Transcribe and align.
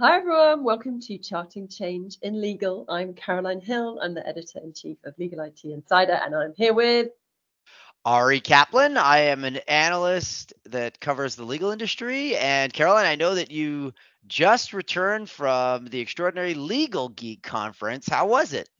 Hi 0.00 0.16
everyone, 0.16 0.64
welcome 0.64 0.98
to 0.98 1.18
Charting 1.18 1.68
Change 1.68 2.16
in 2.22 2.40
Legal. 2.40 2.86
I'm 2.88 3.12
Caroline 3.12 3.60
Hill, 3.60 3.98
I'm 4.02 4.14
the 4.14 4.26
editor 4.26 4.58
in 4.64 4.72
chief 4.72 4.96
of 5.04 5.12
Legal 5.18 5.40
IT 5.40 5.62
Insider, 5.62 6.14
and 6.14 6.34
I'm 6.34 6.54
here 6.56 6.72
with 6.72 7.08
Ari 8.06 8.40
Kaplan. 8.40 8.96
I 8.96 9.18
am 9.18 9.44
an 9.44 9.58
analyst 9.68 10.54
that 10.64 10.98
covers 11.00 11.36
the 11.36 11.44
legal 11.44 11.70
industry. 11.70 12.34
And 12.38 12.72
Caroline, 12.72 13.04
I 13.04 13.14
know 13.14 13.34
that 13.34 13.50
you 13.50 13.92
just 14.26 14.72
returned 14.72 15.28
from 15.28 15.84
the 15.84 16.00
Extraordinary 16.00 16.54
Legal 16.54 17.10
Geek 17.10 17.42
Conference. 17.42 18.08
How 18.08 18.26
was 18.26 18.54
it? 18.54 18.70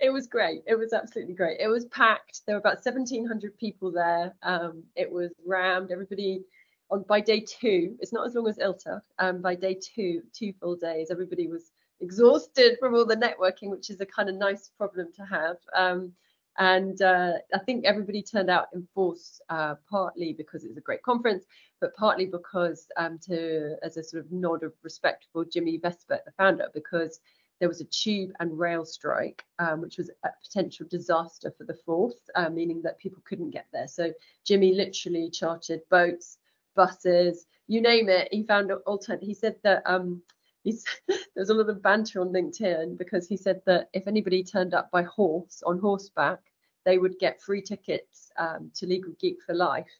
It 0.00 0.08
was 0.08 0.26
great. 0.26 0.62
It 0.66 0.78
was 0.78 0.94
absolutely 0.94 1.34
great. 1.34 1.60
It 1.60 1.68
was 1.68 1.84
packed. 1.84 2.46
There 2.46 2.54
were 2.54 2.60
about 2.60 2.76
1,700 2.82 3.58
people 3.58 3.92
there. 3.92 4.34
Um, 4.42 4.84
it 4.96 5.12
was 5.12 5.32
rammed. 5.44 5.90
Everybody 5.90 6.44
on 6.90 7.04
by 7.08 7.20
day 7.20 7.40
two, 7.40 7.96
it's 8.00 8.12
not 8.12 8.26
as 8.26 8.34
long 8.34 8.48
as 8.48 8.58
ILTA. 8.58 9.00
Um, 9.18 9.40
by 9.40 9.54
day 9.54 9.74
two, 9.74 10.22
two 10.32 10.52
full 10.60 10.76
days, 10.76 11.10
everybody 11.10 11.46
was 11.46 11.72
exhausted 12.00 12.76
from 12.80 12.94
all 12.94 13.04
the 13.04 13.16
networking, 13.16 13.70
which 13.70 13.90
is 13.90 14.00
a 14.00 14.06
kind 14.06 14.28
of 14.28 14.36
nice 14.36 14.70
problem 14.76 15.08
to 15.16 15.24
have. 15.24 15.56
Um, 15.74 16.12
and 16.58 17.00
uh, 17.00 17.34
I 17.54 17.58
think 17.58 17.84
everybody 17.84 18.22
turned 18.22 18.50
out 18.50 18.66
in 18.74 18.86
force, 18.94 19.40
uh, 19.48 19.76
partly 19.88 20.32
because 20.32 20.64
it 20.64 20.68
was 20.68 20.76
a 20.76 20.82
great 20.82 21.02
conference, 21.02 21.46
but 21.80 21.94
partly 21.94 22.26
because, 22.26 22.86
um, 22.96 23.18
to 23.26 23.76
as 23.82 23.96
a 23.96 24.02
sort 24.02 24.24
of 24.24 24.32
nod 24.32 24.62
of 24.62 24.72
respect 24.82 25.26
for 25.32 25.44
Jimmy 25.44 25.78
Vestbirk, 25.78 26.24
the 26.24 26.32
founder, 26.32 26.68
because 26.74 27.20
there 27.60 27.68
was 27.68 27.80
a 27.80 27.84
tube 27.84 28.32
and 28.40 28.58
rail 28.58 28.84
strike, 28.84 29.44
um, 29.58 29.80
which 29.80 29.98
was 29.98 30.10
a 30.24 30.28
potential 30.42 30.86
disaster 30.90 31.52
for 31.56 31.64
the 31.64 31.78
fourth, 31.86 32.28
uh, 32.34 32.48
meaning 32.48 32.82
that 32.82 32.98
people 32.98 33.22
couldn't 33.24 33.50
get 33.50 33.66
there. 33.72 33.86
So 33.86 34.12
Jimmy 34.44 34.74
literally 34.74 35.30
chartered 35.30 35.82
boats, 35.90 36.38
buses, 36.80 37.46
you 37.68 37.82
name 37.82 38.08
it. 38.08 38.28
He 38.32 38.42
found 38.42 38.72
alternate. 38.86 39.22
He 39.22 39.34
said 39.34 39.56
that 39.64 39.82
um, 39.84 40.22
he's 40.64 40.84
there's 41.36 41.50
a 41.50 41.54
lot 41.54 41.68
of 41.68 41.82
banter 41.82 42.20
on 42.20 42.32
LinkedIn 42.32 42.96
because 42.96 43.28
he 43.28 43.36
said 43.36 43.60
that 43.66 43.88
if 43.92 44.06
anybody 44.06 44.42
turned 44.42 44.72
up 44.72 44.90
by 44.90 45.02
horse 45.02 45.62
on 45.66 45.78
horseback, 45.78 46.40
they 46.86 46.96
would 46.96 47.18
get 47.18 47.42
free 47.42 47.60
tickets 47.60 48.30
um, 48.38 48.70
to 48.76 48.86
Legal 48.86 49.12
Geek 49.20 49.36
for 49.46 49.54
life. 49.54 49.90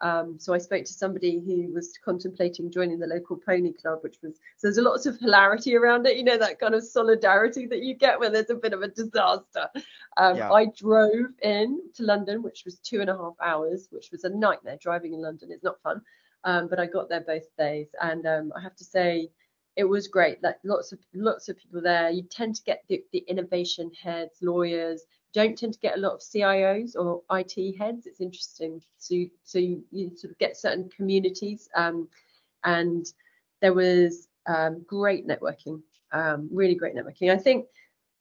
Um, 0.00 0.36
so 0.40 0.52
I 0.52 0.58
spoke 0.58 0.84
to 0.84 0.92
somebody 0.92 1.38
who 1.38 1.72
was 1.72 1.96
contemplating 2.04 2.72
joining 2.72 2.98
the 2.98 3.06
local 3.06 3.36
pony 3.36 3.72
club, 3.72 3.98
which 4.00 4.16
was 4.20 4.34
so 4.56 4.66
there's 4.66 4.78
a 4.78 4.82
lots 4.82 5.06
of 5.06 5.18
hilarity 5.20 5.76
around 5.76 6.06
it. 6.06 6.16
You 6.16 6.24
know 6.24 6.38
that 6.38 6.58
kind 6.58 6.74
of 6.74 6.82
solidarity 6.82 7.66
that 7.66 7.84
you 7.84 7.94
get 7.94 8.18
when 8.18 8.32
there's 8.32 8.50
a 8.50 8.56
bit 8.56 8.72
of 8.72 8.82
a 8.82 8.88
disaster. 8.88 9.68
Um, 10.16 10.38
yeah. 10.38 10.50
I 10.50 10.66
drove 10.76 11.30
in 11.42 11.80
to 11.94 12.02
London, 12.02 12.42
which 12.42 12.62
was 12.64 12.80
two 12.80 13.00
and 13.00 13.10
a 13.10 13.16
half 13.16 13.34
hours, 13.40 13.86
which 13.90 14.10
was 14.10 14.24
a 14.24 14.30
nightmare. 14.30 14.78
Driving 14.80 15.14
in 15.14 15.22
London 15.22 15.52
is 15.52 15.62
not 15.62 15.80
fun, 15.82 16.02
um, 16.44 16.68
but 16.68 16.78
I 16.78 16.86
got 16.86 17.08
there 17.08 17.20
both 17.20 17.54
days, 17.56 17.88
and 18.00 18.26
um, 18.26 18.52
I 18.56 18.60
have 18.60 18.76
to 18.76 18.84
say 18.84 19.30
it 19.76 19.84
was 19.84 20.08
great. 20.08 20.42
Like 20.42 20.58
lots 20.64 20.92
of 20.92 20.98
lots 21.14 21.48
of 21.48 21.56
people 21.56 21.80
there. 21.80 22.10
You 22.10 22.22
tend 22.22 22.56
to 22.56 22.62
get 22.62 22.82
the, 22.88 23.02
the 23.12 23.24
innovation 23.28 23.90
heads, 24.02 24.38
lawyers, 24.42 25.04
don't 25.32 25.56
tend 25.56 25.72
to 25.72 25.78
get 25.78 25.96
a 25.96 26.00
lot 26.00 26.12
of 26.12 26.20
CIOs 26.20 26.94
or 26.94 27.22
IT 27.30 27.78
heads. 27.78 28.06
It's 28.06 28.20
interesting. 28.20 28.82
So, 28.98 29.16
so 29.44 29.58
you, 29.58 29.82
you 29.90 30.14
sort 30.16 30.32
of 30.32 30.38
get 30.38 30.56
certain 30.56 30.90
communities. 30.94 31.68
Um, 31.74 32.08
and 32.64 33.06
there 33.60 33.72
was 33.72 34.28
um, 34.46 34.84
great 34.86 35.26
networking, 35.26 35.80
um, 36.12 36.48
really 36.52 36.74
great 36.74 36.94
networking. 36.94 37.32
I 37.32 37.38
think 37.38 37.66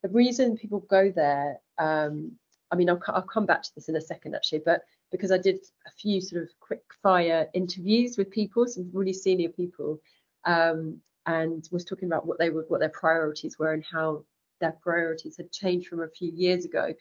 the 0.04 0.10
reason 0.10 0.58
people 0.58 0.80
go 0.80 1.12
there, 1.12 1.60
um, 1.78 2.32
I 2.72 2.76
mean, 2.76 2.90
I'll, 2.90 3.02
I'll 3.08 3.22
come 3.22 3.46
back 3.46 3.64
to 3.64 3.76
this 3.76 3.90
in 3.90 3.98
a 3.98 4.02
second 4.02 4.36
actually, 4.36 4.62
but 4.66 4.84
because 5.12 5.32
I 5.32 5.38
did 5.38 5.60
a 5.86 5.92
few 5.92 6.22
sort 6.22 6.44
of 6.44 6.50
quick 6.60 6.84
fire 7.04 7.48
interviews 7.54 8.18
with 8.18 8.32
people, 8.32 8.66
some 8.68 8.90
really 8.94 9.14
senior 9.14 9.50
people, 9.50 10.00
um, 10.46 10.98
and 11.26 11.68
was 11.72 11.86
talking 11.86 12.08
about 12.08 12.26
what 12.26 12.40
they 12.40 12.50
were, 12.50 12.66
what 12.68 12.80
their 12.80 12.90
priorities 12.90 13.60
were, 13.60 13.74
and 13.74 13.84
how 13.84 14.24
their 14.60 14.72
priorities 14.82 15.38
had 15.38 15.52
changed 15.52 15.88
from 15.88 16.02
a 16.02 16.10
few 16.10 16.32
years 16.32 16.66
ago. 16.66 16.94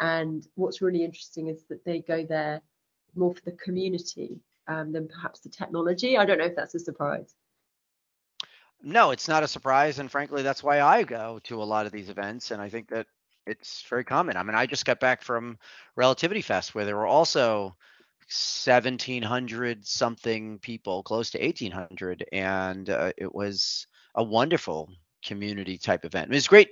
And 0.00 0.46
what's 0.54 0.82
really 0.82 1.04
interesting 1.04 1.48
is 1.48 1.64
that 1.68 1.84
they 1.84 2.00
go 2.00 2.24
there 2.24 2.60
more 3.14 3.34
for 3.34 3.42
the 3.44 3.52
community 3.52 4.40
um, 4.66 4.92
than 4.92 5.08
perhaps 5.08 5.40
the 5.40 5.48
technology. 5.48 6.16
I 6.16 6.24
don't 6.24 6.38
know 6.38 6.46
if 6.46 6.56
that's 6.56 6.74
a 6.74 6.80
surprise. 6.80 7.34
No, 8.82 9.12
it's 9.12 9.28
not 9.28 9.44
a 9.44 9.48
surprise. 9.48 9.98
And 9.98 10.10
frankly, 10.10 10.42
that's 10.42 10.62
why 10.62 10.80
I 10.80 11.04
go 11.04 11.38
to 11.44 11.62
a 11.62 11.64
lot 11.64 11.86
of 11.86 11.92
these 11.92 12.08
events. 12.08 12.50
And 12.50 12.60
I 12.60 12.68
think 12.68 12.88
that 12.88 13.06
it's 13.46 13.84
very 13.88 14.04
common. 14.04 14.36
I 14.36 14.42
mean, 14.42 14.54
I 14.54 14.66
just 14.66 14.84
got 14.84 15.00
back 15.00 15.22
from 15.22 15.58
Relativity 15.96 16.42
Fest 16.42 16.74
where 16.74 16.84
there 16.84 16.96
were 16.96 17.06
also 17.06 17.76
1700 18.28 19.86
something 19.86 20.58
people, 20.58 21.02
close 21.02 21.30
to 21.30 21.40
1800. 21.40 22.24
And 22.32 22.88
uh, 22.88 23.12
it 23.16 23.34
was 23.34 23.86
a 24.14 24.22
wonderful 24.22 24.90
community 25.24 25.78
type 25.78 26.04
event. 26.04 26.30
It 26.30 26.34
was 26.34 26.48
great 26.48 26.70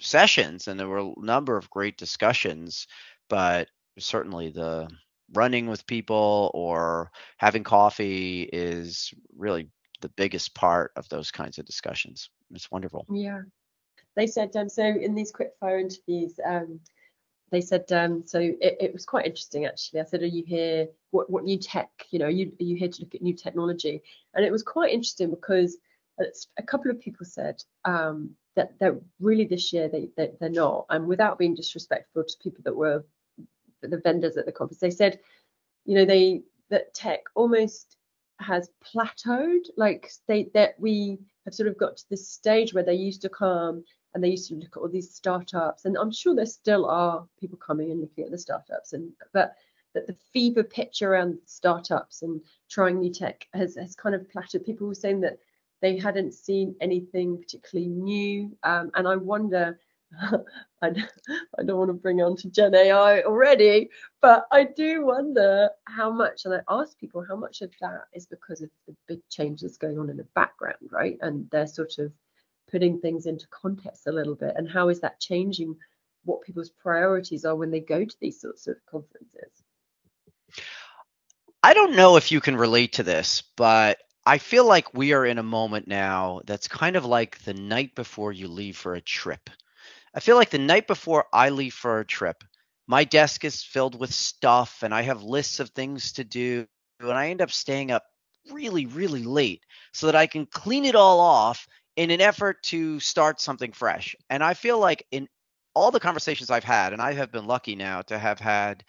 sessions 0.00 0.68
and 0.68 0.78
there 0.78 0.88
were 0.88 0.98
a 0.98 1.12
number 1.18 1.56
of 1.56 1.70
great 1.70 1.98
discussions 1.98 2.86
but 3.28 3.68
certainly 3.98 4.50
the 4.50 4.88
running 5.34 5.66
with 5.66 5.86
people 5.86 6.50
or 6.54 7.10
having 7.36 7.64
coffee 7.64 8.48
is 8.52 9.12
really 9.36 9.68
the 10.00 10.08
biggest 10.10 10.54
part 10.54 10.92
of 10.96 11.08
those 11.08 11.30
kinds 11.30 11.58
of 11.58 11.66
discussions 11.66 12.30
it's 12.52 12.70
wonderful 12.70 13.04
yeah 13.10 13.40
they 14.18 14.26
said 14.26 14.54
um, 14.56 14.68
so 14.68 14.82
in 14.84 15.14
these 15.14 15.30
quick 15.30 15.52
fire 15.60 15.78
interviews 15.78 16.38
um, 16.44 16.80
they 17.50 17.60
said 17.62 17.90
um, 17.92 18.22
so 18.26 18.38
it, 18.38 18.76
it, 18.80 18.92
was 18.92 19.06
quite 19.06 19.24
interesting 19.24 19.64
actually 19.64 20.00
i 20.00 20.04
said 20.04 20.22
are 20.22 20.26
you 20.26 20.44
here 20.44 20.86
what, 21.12 21.30
what 21.30 21.44
new 21.44 21.58
tech 21.58 21.88
you 22.10 22.18
know 22.18 22.26
are 22.26 22.30
you, 22.30 22.52
are 22.60 22.64
you 22.64 22.76
here 22.76 22.88
to 22.88 23.02
look 23.02 23.14
at 23.14 23.22
new 23.22 23.34
technology 23.34 24.02
and 24.34 24.44
it 24.44 24.52
was 24.52 24.62
quite 24.62 24.92
interesting 24.92 25.30
because 25.30 25.78
a 26.58 26.62
couple 26.62 26.90
of 26.90 27.00
people 27.00 27.24
said 27.24 27.62
um, 27.84 28.30
that 28.56 28.78
that 28.80 28.94
really 29.20 29.44
this 29.44 29.72
year 29.72 29.88
they, 29.88 30.08
they 30.16 30.32
they're 30.40 30.50
not. 30.50 30.86
And 30.90 31.06
without 31.06 31.38
being 31.38 31.54
disrespectful 31.54 32.24
to 32.24 32.38
people 32.42 32.62
that 32.64 32.76
were 32.76 33.04
the 33.82 34.00
vendors 34.02 34.36
at 34.36 34.46
the 34.46 34.52
conference, 34.52 34.80
they 34.80 34.90
said, 34.90 35.20
you 35.84 35.94
know, 35.94 36.04
they 36.04 36.42
that 36.70 36.92
tech 36.94 37.20
almost 37.34 37.96
has 38.40 38.70
plateaued. 38.84 39.66
Like 39.76 40.10
they 40.26 40.50
that 40.54 40.74
we 40.78 41.18
have 41.44 41.54
sort 41.54 41.68
of 41.68 41.78
got 41.78 41.96
to 41.98 42.04
this 42.10 42.28
stage 42.28 42.74
where 42.74 42.84
they 42.84 42.94
used 42.94 43.22
to 43.22 43.28
come 43.28 43.84
and 44.18 44.24
they 44.24 44.30
used 44.30 44.48
to 44.48 44.56
look 44.56 44.76
at 44.76 44.80
all 44.80 44.88
these 44.88 45.14
startups, 45.14 45.84
and 45.84 45.96
I'm 45.96 46.10
sure 46.10 46.34
there 46.34 46.44
still 46.44 46.86
are 46.86 47.24
people 47.38 47.56
coming 47.56 47.92
and 47.92 48.00
looking 48.00 48.24
at 48.24 48.32
the 48.32 48.38
startups, 48.38 48.92
and 48.92 49.12
but 49.32 49.54
that 49.94 50.08
the 50.08 50.16
fever 50.32 50.64
pitch 50.64 51.02
around 51.02 51.38
startups 51.46 52.22
and 52.22 52.40
trying 52.68 52.98
new 52.98 53.12
tech 53.12 53.46
has, 53.54 53.76
has 53.76 53.94
kind 53.94 54.16
of 54.16 54.26
plateaued. 54.28 54.66
People 54.66 54.88
were 54.88 54.94
saying 54.94 55.20
that 55.20 55.38
they 55.80 55.96
hadn't 55.96 56.34
seen 56.34 56.74
anything 56.80 57.38
particularly 57.38 57.88
new. 57.88 58.56
Um, 58.64 58.90
and 58.96 59.06
I 59.06 59.14
wonder, 59.14 59.78
I, 60.82 60.88
I 61.58 61.62
don't 61.64 61.78
want 61.78 61.90
to 61.90 61.94
bring 61.94 62.20
on 62.20 62.36
to 62.38 62.50
Gen 62.50 62.74
AI 62.74 63.22
already, 63.22 63.88
but 64.20 64.48
I 64.50 64.64
do 64.64 65.06
wonder 65.06 65.70
how 65.84 66.10
much, 66.10 66.44
and 66.44 66.54
I 66.54 66.60
ask 66.68 66.98
people 66.98 67.24
how 67.26 67.36
much 67.36 67.62
of 67.62 67.70
that 67.80 68.02
is 68.12 68.26
because 68.26 68.62
of 68.62 68.70
the 68.88 68.96
big 69.06 69.20
changes 69.30 69.78
going 69.78 69.96
on 69.96 70.10
in 70.10 70.16
the 70.16 70.26
background, 70.34 70.90
right? 70.90 71.18
And 71.22 71.48
they're 71.50 71.68
sort 71.68 71.98
of 71.98 72.12
putting 72.70 73.00
things 73.00 73.26
into 73.26 73.46
context 73.48 74.06
a 74.06 74.12
little 74.12 74.34
bit. 74.34 74.54
And 74.56 74.68
how 74.68 74.88
is 74.88 75.00
that 75.00 75.20
changing 75.20 75.76
what 76.24 76.42
people's 76.42 76.70
priorities 76.70 77.44
are 77.44 77.56
when 77.56 77.70
they 77.70 77.80
go 77.80 78.04
to 78.04 78.16
these 78.20 78.40
sorts 78.40 78.66
of 78.66 78.76
conferences? 78.90 79.62
I 81.62 81.74
don't 81.74 81.96
know 81.96 82.16
if 82.16 82.30
you 82.30 82.40
can 82.40 82.56
relate 82.56 82.94
to 82.94 83.02
this, 83.02 83.42
but 83.56 83.98
I 84.24 84.38
feel 84.38 84.66
like 84.66 84.94
we 84.94 85.12
are 85.12 85.24
in 85.24 85.38
a 85.38 85.42
moment 85.42 85.88
now 85.88 86.42
that's 86.44 86.68
kind 86.68 86.96
of 86.96 87.04
like 87.04 87.42
the 87.44 87.54
night 87.54 87.94
before 87.94 88.32
you 88.32 88.46
leave 88.48 88.76
for 88.76 88.94
a 88.94 89.00
trip. 89.00 89.50
I 90.14 90.20
feel 90.20 90.36
like 90.36 90.50
the 90.50 90.58
night 90.58 90.86
before 90.86 91.26
I 91.32 91.48
leave 91.48 91.74
for 91.74 92.00
a 92.00 92.04
trip, 92.04 92.44
my 92.86 93.04
desk 93.04 93.44
is 93.44 93.62
filled 93.62 93.98
with 93.98 94.12
stuff 94.12 94.82
and 94.82 94.94
I 94.94 95.02
have 95.02 95.22
lists 95.22 95.60
of 95.60 95.70
things 95.70 96.12
to 96.12 96.24
do. 96.24 96.66
And 97.00 97.12
I 97.12 97.30
end 97.30 97.40
up 97.40 97.50
staying 97.50 97.90
up 97.90 98.04
really, 98.50 98.86
really 98.86 99.22
late 99.22 99.64
so 99.92 100.06
that 100.06 100.16
I 100.16 100.26
can 100.26 100.46
clean 100.46 100.84
it 100.84 100.94
all 100.94 101.20
off 101.20 101.66
in 101.98 102.12
an 102.12 102.20
effort 102.20 102.62
to 102.62 103.00
start 103.00 103.40
something 103.40 103.72
fresh. 103.72 104.14
And 104.30 104.40
I 104.40 104.54
feel 104.54 104.78
like 104.78 105.04
in 105.10 105.28
all 105.74 105.90
the 105.90 105.98
conversations 105.98 106.48
I've 106.48 106.62
had, 106.62 106.92
and 106.92 107.02
I 107.02 107.12
have 107.14 107.32
been 107.32 107.48
lucky 107.48 107.74
now 107.74 108.02
to 108.02 108.16
have 108.16 108.38
had 108.38 108.84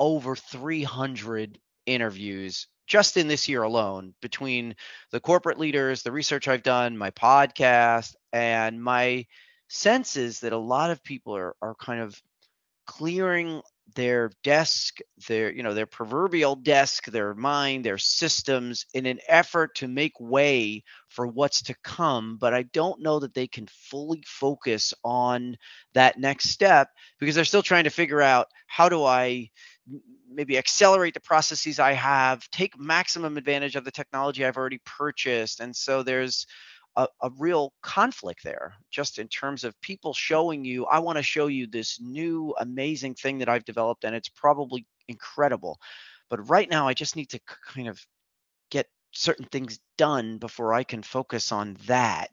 over 0.00 0.34
300 0.34 1.56
interviews 1.86 2.66
just 2.88 3.16
in 3.16 3.28
this 3.28 3.48
year 3.48 3.62
alone 3.62 4.12
between 4.20 4.74
the 5.12 5.20
corporate 5.20 5.60
leaders, 5.60 6.02
the 6.02 6.10
research 6.10 6.48
I've 6.48 6.64
done, 6.64 6.98
my 6.98 7.12
podcast, 7.12 8.16
and 8.32 8.82
my 8.82 9.26
sense 9.68 10.16
is 10.16 10.40
that 10.40 10.52
a 10.52 10.58
lot 10.58 10.90
of 10.90 11.04
people 11.04 11.36
are 11.36 11.54
are 11.62 11.76
kind 11.76 12.00
of 12.00 12.20
clearing 12.88 13.62
their 13.94 14.30
desk, 14.42 14.98
their 15.28 15.52
you 15.52 15.62
know 15.62 15.74
their 15.74 15.86
proverbial 15.86 16.56
desk, 16.56 17.06
their 17.06 17.34
mind, 17.34 17.84
their 17.84 17.98
systems 17.98 18.86
in 18.94 19.06
an 19.06 19.20
effort 19.28 19.74
to 19.76 19.88
make 19.88 20.18
way 20.18 20.82
for 21.08 21.26
what's 21.26 21.62
to 21.62 21.74
come. 21.82 22.36
But 22.38 22.54
I 22.54 22.62
don't 22.62 23.02
know 23.02 23.20
that 23.20 23.34
they 23.34 23.46
can 23.46 23.66
fully 23.66 24.22
focus 24.26 24.94
on 25.04 25.56
that 25.92 26.18
next 26.18 26.50
step 26.50 26.88
because 27.20 27.34
they're 27.34 27.44
still 27.44 27.62
trying 27.62 27.84
to 27.84 27.90
figure 27.90 28.22
out 28.22 28.48
how 28.66 28.88
do 28.88 29.04
I 29.04 29.50
maybe 30.30 30.58
accelerate 30.58 31.14
the 31.14 31.20
processes 31.20 31.78
I 31.78 31.92
have, 31.92 32.48
take 32.50 32.78
maximum 32.78 33.36
advantage 33.36 33.76
of 33.76 33.84
the 33.84 33.90
technology 33.90 34.44
I've 34.44 34.56
already 34.56 34.80
purchased. 34.84 35.60
And 35.60 35.74
so 35.74 36.02
there's 36.02 36.46
a, 36.96 37.08
a 37.22 37.30
real 37.38 37.72
conflict 37.82 38.42
there, 38.44 38.74
just 38.90 39.18
in 39.18 39.28
terms 39.28 39.64
of 39.64 39.80
people 39.80 40.12
mm. 40.12 40.16
showing 40.16 40.64
you, 40.64 40.86
I 40.86 40.98
want 41.00 41.18
to 41.18 41.22
show 41.22 41.46
you 41.46 41.66
this 41.66 42.00
new 42.00 42.54
amazing 42.58 43.14
thing 43.14 43.38
that 43.38 43.48
I've 43.48 43.64
developed, 43.64 44.04
and 44.04 44.14
it's 44.14 44.28
probably 44.28 44.86
incredible. 45.08 45.78
But 46.30 46.48
right 46.48 46.70
now, 46.70 46.88
I 46.88 46.94
just 46.94 47.16
need 47.16 47.30
to 47.30 47.40
kind 47.74 47.88
of 47.88 48.00
get 48.70 48.86
certain 49.12 49.46
things 49.46 49.78
done 49.98 50.38
before 50.38 50.74
I 50.74 50.84
can 50.84 51.02
focus 51.02 51.52
on 51.52 51.76
that. 51.86 52.30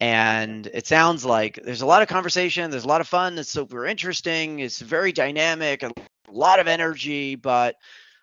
And 0.00 0.66
it 0.68 0.86
sounds 0.86 1.24
like 1.24 1.58
there's 1.62 1.82
a 1.82 1.86
lot 1.86 2.02
of 2.02 2.08
conversation, 2.08 2.70
there's 2.70 2.84
a 2.84 2.88
lot 2.88 3.00
of 3.00 3.08
fun, 3.08 3.36
it's 3.36 3.48
super 3.48 3.84
interesting, 3.84 4.60
it's 4.60 4.78
very 4.78 5.10
dynamic, 5.10 5.82
a 5.82 5.90
lot 6.30 6.60
of 6.60 6.68
energy, 6.68 7.34
but 7.34 7.74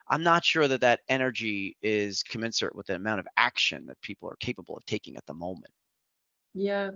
I'm 0.07 0.23
not 0.23 0.45
sure 0.45 0.67
that 0.67 0.81
that 0.81 1.01
energy 1.09 1.77
is 1.81 2.23
commensurate 2.23 2.75
with 2.75 2.87
the 2.87 2.95
amount 2.95 3.19
of 3.19 3.27
action 3.37 3.85
that 3.87 4.01
people 4.01 4.29
are 4.29 4.37
capable 4.39 4.77
of 4.77 4.85
taking 4.85 5.15
at 5.15 5.25
the 5.25 5.33
moment. 5.33 5.73
Yeah, 6.53 6.91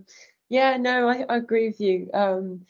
yeah, 0.49 0.77
no, 0.77 1.07
I, 1.07 1.25
I 1.27 1.37
agree 1.37 1.67
with 1.67 1.81
you. 1.81 2.09
Um, 2.13 2.65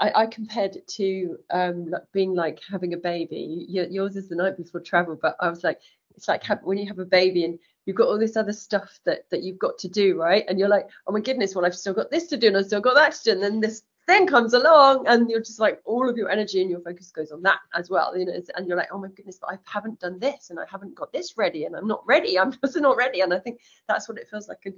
I, 0.00 0.12
I 0.22 0.26
compared 0.26 0.76
it 0.76 0.86
to 0.88 1.38
um, 1.50 1.94
being 2.12 2.34
like 2.34 2.60
having 2.70 2.94
a 2.94 2.98
baby. 2.98 3.66
yours 3.68 4.16
is 4.16 4.28
the 4.28 4.36
night 4.36 4.56
before 4.56 4.80
travel, 4.80 5.18
but 5.20 5.36
I 5.40 5.48
was 5.48 5.64
like, 5.64 5.80
it's 6.16 6.28
like 6.28 6.44
when 6.62 6.78
you 6.78 6.86
have 6.86 6.98
a 6.98 7.04
baby 7.04 7.44
and 7.44 7.58
you've 7.86 7.96
got 7.96 8.08
all 8.08 8.18
this 8.18 8.36
other 8.36 8.52
stuff 8.52 8.98
that 9.04 9.30
that 9.30 9.42
you've 9.42 9.58
got 9.58 9.78
to 9.78 9.88
do, 9.88 10.16
right? 10.20 10.44
And 10.48 10.58
you're 10.58 10.68
like, 10.68 10.88
oh 11.06 11.12
my 11.12 11.20
goodness, 11.20 11.54
well 11.54 11.64
I've 11.64 11.76
still 11.76 11.94
got 11.94 12.10
this 12.10 12.26
to 12.28 12.36
do 12.36 12.48
and 12.48 12.56
I've 12.56 12.66
still 12.66 12.80
got 12.80 12.94
that 12.94 13.12
to 13.12 13.24
do, 13.24 13.30
and 13.32 13.42
then 13.42 13.60
this 13.60 13.82
thing 14.08 14.26
comes 14.26 14.54
along 14.54 15.06
and 15.06 15.28
you're 15.28 15.38
just 15.42 15.60
like 15.60 15.82
all 15.84 16.08
of 16.08 16.16
your 16.16 16.30
energy 16.30 16.62
and 16.62 16.70
your 16.70 16.80
focus 16.80 17.10
goes 17.10 17.30
on 17.30 17.42
that 17.42 17.58
as 17.74 17.90
well 17.90 18.16
you 18.16 18.24
know 18.24 18.32
and 18.56 18.66
you're 18.66 18.76
like 18.76 18.88
oh 18.90 18.98
my 18.98 19.08
goodness 19.08 19.38
but 19.38 19.52
i 19.52 19.58
haven't 19.64 20.00
done 20.00 20.18
this 20.18 20.48
and 20.48 20.58
i 20.58 20.64
haven't 20.70 20.94
got 20.94 21.12
this 21.12 21.36
ready 21.36 21.64
and 21.66 21.76
i'm 21.76 21.86
not 21.86 22.02
ready. 22.06 22.38
I'm 22.38 22.52
just 22.64 22.80
not 22.80 22.96
ready. 22.96 23.20
And 23.20 23.34
i 23.34 23.38
think 23.38 23.60
that's 23.86 24.08
what 24.08 24.16
it 24.18 24.26
feels 24.30 24.48
like. 24.48 24.62
And 24.64 24.74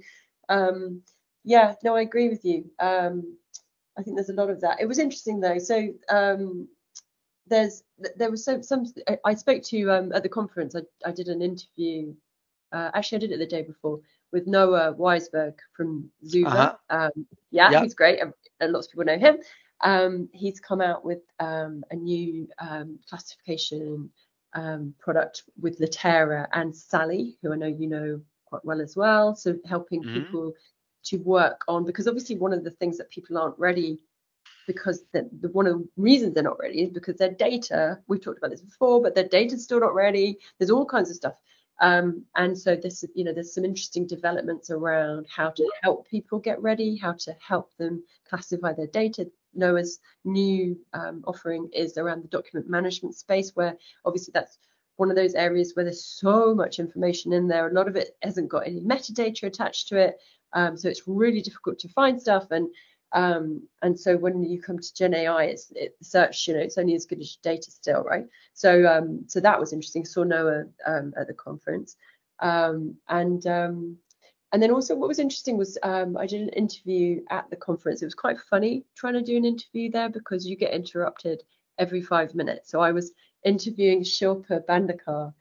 um 0.49 1.01
yeah 1.45 1.75
no 1.81 1.95
i 1.95 2.01
agree 2.01 2.27
with 2.27 2.43
you. 2.43 2.69
Um 2.79 3.37
i 3.97 4.03
think 4.03 4.17
there's 4.17 4.29
a 4.29 4.33
lot 4.41 4.49
of 4.49 4.59
that. 4.61 4.81
It 4.81 4.87
was 4.87 4.99
interesting 4.99 5.39
though. 5.39 5.59
So 5.59 5.93
um 6.09 6.67
there's 7.47 7.83
there 8.17 8.31
was 8.31 8.43
some 8.43 8.61
some 8.61 8.85
i 9.23 9.33
spoke 9.33 9.63
to 9.63 9.91
um 9.91 10.11
at 10.11 10.23
the 10.23 10.29
conference. 10.29 10.75
I, 10.75 10.81
I 11.07 11.11
did 11.13 11.29
an 11.29 11.41
interview 11.41 12.13
uh, 12.73 12.91
actually 12.93 13.17
i 13.17 13.19
did 13.19 13.31
it 13.31 13.39
the 13.39 13.45
day 13.45 13.61
before 13.61 13.99
with 14.31 14.47
Noah 14.47 14.93
Waisberg 14.93 15.55
from 15.73 16.09
Zuva. 16.25 16.45
Uh-huh. 16.45 16.75
Um, 16.89 17.25
yeah, 17.51 17.71
yep. 17.71 17.83
he's 17.83 17.93
great. 17.93 18.19
Lots 18.61 18.87
of 18.87 18.91
people 18.91 19.05
know 19.05 19.19
him. 19.19 19.37
Um, 19.81 20.29
he's 20.31 20.59
come 20.59 20.81
out 20.81 21.03
with 21.03 21.21
um, 21.39 21.83
a 21.91 21.95
new 21.95 22.47
um, 22.59 22.99
classification 23.09 24.09
um, 24.53 24.93
product 24.99 25.43
with 25.59 25.79
Litera 25.79 26.47
and 26.53 26.75
Sally, 26.75 27.37
who 27.41 27.53
I 27.53 27.55
know 27.55 27.67
you 27.67 27.87
know 27.87 28.21
quite 28.45 28.63
well 28.65 28.81
as 28.81 28.95
well. 28.95 29.35
So 29.35 29.55
helping 29.65 30.03
mm-hmm. 30.03 30.23
people 30.23 30.53
to 31.03 31.17
work 31.17 31.61
on 31.67 31.85
because 31.85 32.07
obviously 32.07 32.37
one 32.37 32.53
of 32.53 32.63
the 32.63 32.71
things 32.71 32.97
that 32.97 33.09
people 33.09 33.37
aren't 33.37 33.57
ready 33.57 33.99
because 34.67 35.03
the, 35.13 35.27
the, 35.41 35.49
one 35.49 35.65
of 35.65 35.79
the 35.79 35.87
reasons 35.97 36.33
they're 36.33 36.43
not 36.43 36.59
ready 36.59 36.83
is 36.83 36.89
because 36.91 37.15
their 37.15 37.31
data 37.31 37.97
we've 38.07 38.21
talked 38.21 38.37
about 38.37 38.51
this 38.51 38.61
before 38.61 39.01
but 39.01 39.15
their 39.15 39.27
data's 39.27 39.63
still 39.63 39.79
not 39.79 39.95
ready 39.95 40.37
there's 40.59 40.69
all 40.69 40.85
kinds 40.85 41.09
of 41.09 41.15
stuff 41.15 41.33
um, 41.81 42.23
and 42.35 42.57
so 42.57 42.75
this, 42.75 43.03
you 43.15 43.23
know, 43.23 43.33
there's 43.33 43.55
some 43.55 43.65
interesting 43.65 44.05
developments 44.05 44.69
around 44.69 45.25
how 45.27 45.49
to 45.49 45.69
help 45.81 46.07
people 46.07 46.37
get 46.37 46.61
ready, 46.61 46.95
how 46.95 47.13
to 47.13 47.35
help 47.45 47.75
them 47.77 48.03
classify 48.29 48.71
their 48.71 48.87
data. 48.87 49.27
Noah's 49.55 49.99
new 50.23 50.77
um, 50.93 51.23
offering 51.25 51.69
is 51.73 51.97
around 51.97 52.23
the 52.23 52.27
document 52.27 52.69
management 52.69 53.15
space, 53.15 53.55
where 53.55 53.75
obviously 54.05 54.31
that's 54.31 54.59
one 54.97 55.09
of 55.09 55.15
those 55.15 55.33
areas 55.33 55.73
where 55.75 55.83
there's 55.83 56.05
so 56.05 56.53
much 56.53 56.77
information 56.77 57.33
in 57.33 57.47
there. 57.47 57.67
A 57.67 57.73
lot 57.73 57.87
of 57.87 57.95
it 57.95 58.15
hasn't 58.21 58.49
got 58.49 58.67
any 58.67 58.81
metadata 58.81 59.43
attached 59.43 59.87
to 59.87 59.97
it, 59.97 60.17
um, 60.53 60.77
so 60.77 60.87
it's 60.87 61.07
really 61.07 61.41
difficult 61.41 61.79
to 61.79 61.89
find 61.89 62.21
stuff. 62.21 62.51
And 62.51 62.69
um, 63.13 63.67
and 63.81 63.99
so 63.99 64.15
when 64.15 64.43
you 64.43 64.61
come 64.61 64.79
to 64.79 64.93
Gen 64.93 65.13
AI, 65.13 65.45
it's 65.45 65.71
it, 65.75 65.95
search, 66.01 66.47
you 66.47 66.53
know, 66.53 66.61
it's 66.61 66.77
only 66.77 66.95
as 66.95 67.05
good 67.05 67.19
as 67.19 67.37
your 67.43 67.53
data 67.53 67.69
still, 67.69 68.03
right? 68.03 68.25
So 68.53 68.85
um, 68.87 69.25
so 69.27 69.39
that 69.41 69.59
was 69.59 69.73
interesting. 69.73 70.05
Saw 70.05 70.23
Noah 70.23 70.65
um, 70.85 71.13
at 71.19 71.27
the 71.27 71.33
conference, 71.33 71.97
um, 72.39 72.95
and 73.09 73.45
um, 73.47 73.97
and 74.53 74.61
then 74.61 74.71
also 74.71 74.95
what 74.95 75.09
was 75.09 75.19
interesting 75.19 75.57
was 75.57 75.77
um, 75.83 76.15
I 76.17 76.25
did 76.25 76.41
an 76.41 76.49
interview 76.49 77.21
at 77.29 77.49
the 77.49 77.57
conference. 77.57 78.01
It 78.01 78.05
was 78.05 78.15
quite 78.15 78.37
funny 78.49 78.85
trying 78.95 79.13
to 79.13 79.21
do 79.21 79.35
an 79.35 79.45
interview 79.45 79.91
there 79.91 80.09
because 80.09 80.47
you 80.47 80.55
get 80.55 80.73
interrupted 80.73 81.43
every 81.77 82.01
five 82.01 82.33
minutes. 82.33 82.69
So 82.71 82.79
I 82.79 82.91
was 82.91 83.11
interviewing 83.43 84.03
Shilpa 84.03 84.65
Bhandarkar, 84.65 85.33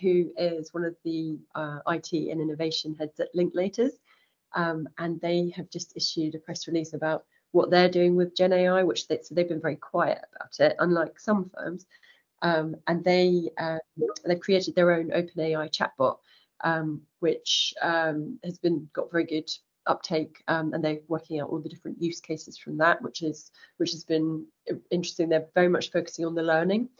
who 0.00 0.30
is 0.36 0.74
one 0.74 0.84
of 0.84 0.96
the 1.04 1.38
uh, 1.54 1.78
IT 1.88 2.12
and 2.12 2.40
innovation 2.40 2.94
heads 2.94 3.18
at 3.20 3.34
Linklaters. 3.34 3.92
Um, 4.54 4.88
and 4.98 5.20
they 5.20 5.52
have 5.56 5.70
just 5.70 5.96
issued 5.96 6.34
a 6.34 6.38
press 6.38 6.66
release 6.66 6.94
about 6.94 7.24
what 7.52 7.70
they're 7.70 7.88
doing 7.88 8.16
with 8.16 8.36
Gen 8.36 8.52
AI, 8.52 8.82
which 8.82 9.08
they, 9.08 9.20
so 9.22 9.34
they've 9.34 9.48
been 9.48 9.60
very 9.60 9.76
quiet 9.76 10.20
about 10.34 10.58
it, 10.60 10.76
unlike 10.78 11.18
some 11.18 11.50
firms. 11.54 11.86
Um, 12.42 12.76
and 12.86 13.02
they 13.02 13.50
um, 13.58 13.80
they've 14.24 14.38
created 14.38 14.74
their 14.74 14.92
own 14.92 15.10
OpenAI 15.10 15.70
chatbot, 15.72 16.18
um, 16.62 17.02
which 17.20 17.74
um, 17.82 18.38
has 18.44 18.58
been 18.58 18.88
got 18.92 19.10
very 19.10 19.24
good 19.24 19.50
uptake, 19.86 20.42
um, 20.46 20.72
and 20.72 20.84
they're 20.84 21.00
working 21.08 21.40
out 21.40 21.48
all 21.48 21.58
the 21.58 21.68
different 21.68 22.00
use 22.00 22.20
cases 22.20 22.56
from 22.56 22.76
that, 22.78 23.02
which 23.02 23.22
is 23.22 23.50
which 23.78 23.90
has 23.90 24.04
been 24.04 24.46
interesting. 24.90 25.28
They're 25.28 25.48
very 25.54 25.68
much 25.68 25.90
focusing 25.90 26.26
on 26.26 26.36
the 26.36 26.42
learning. 26.42 26.90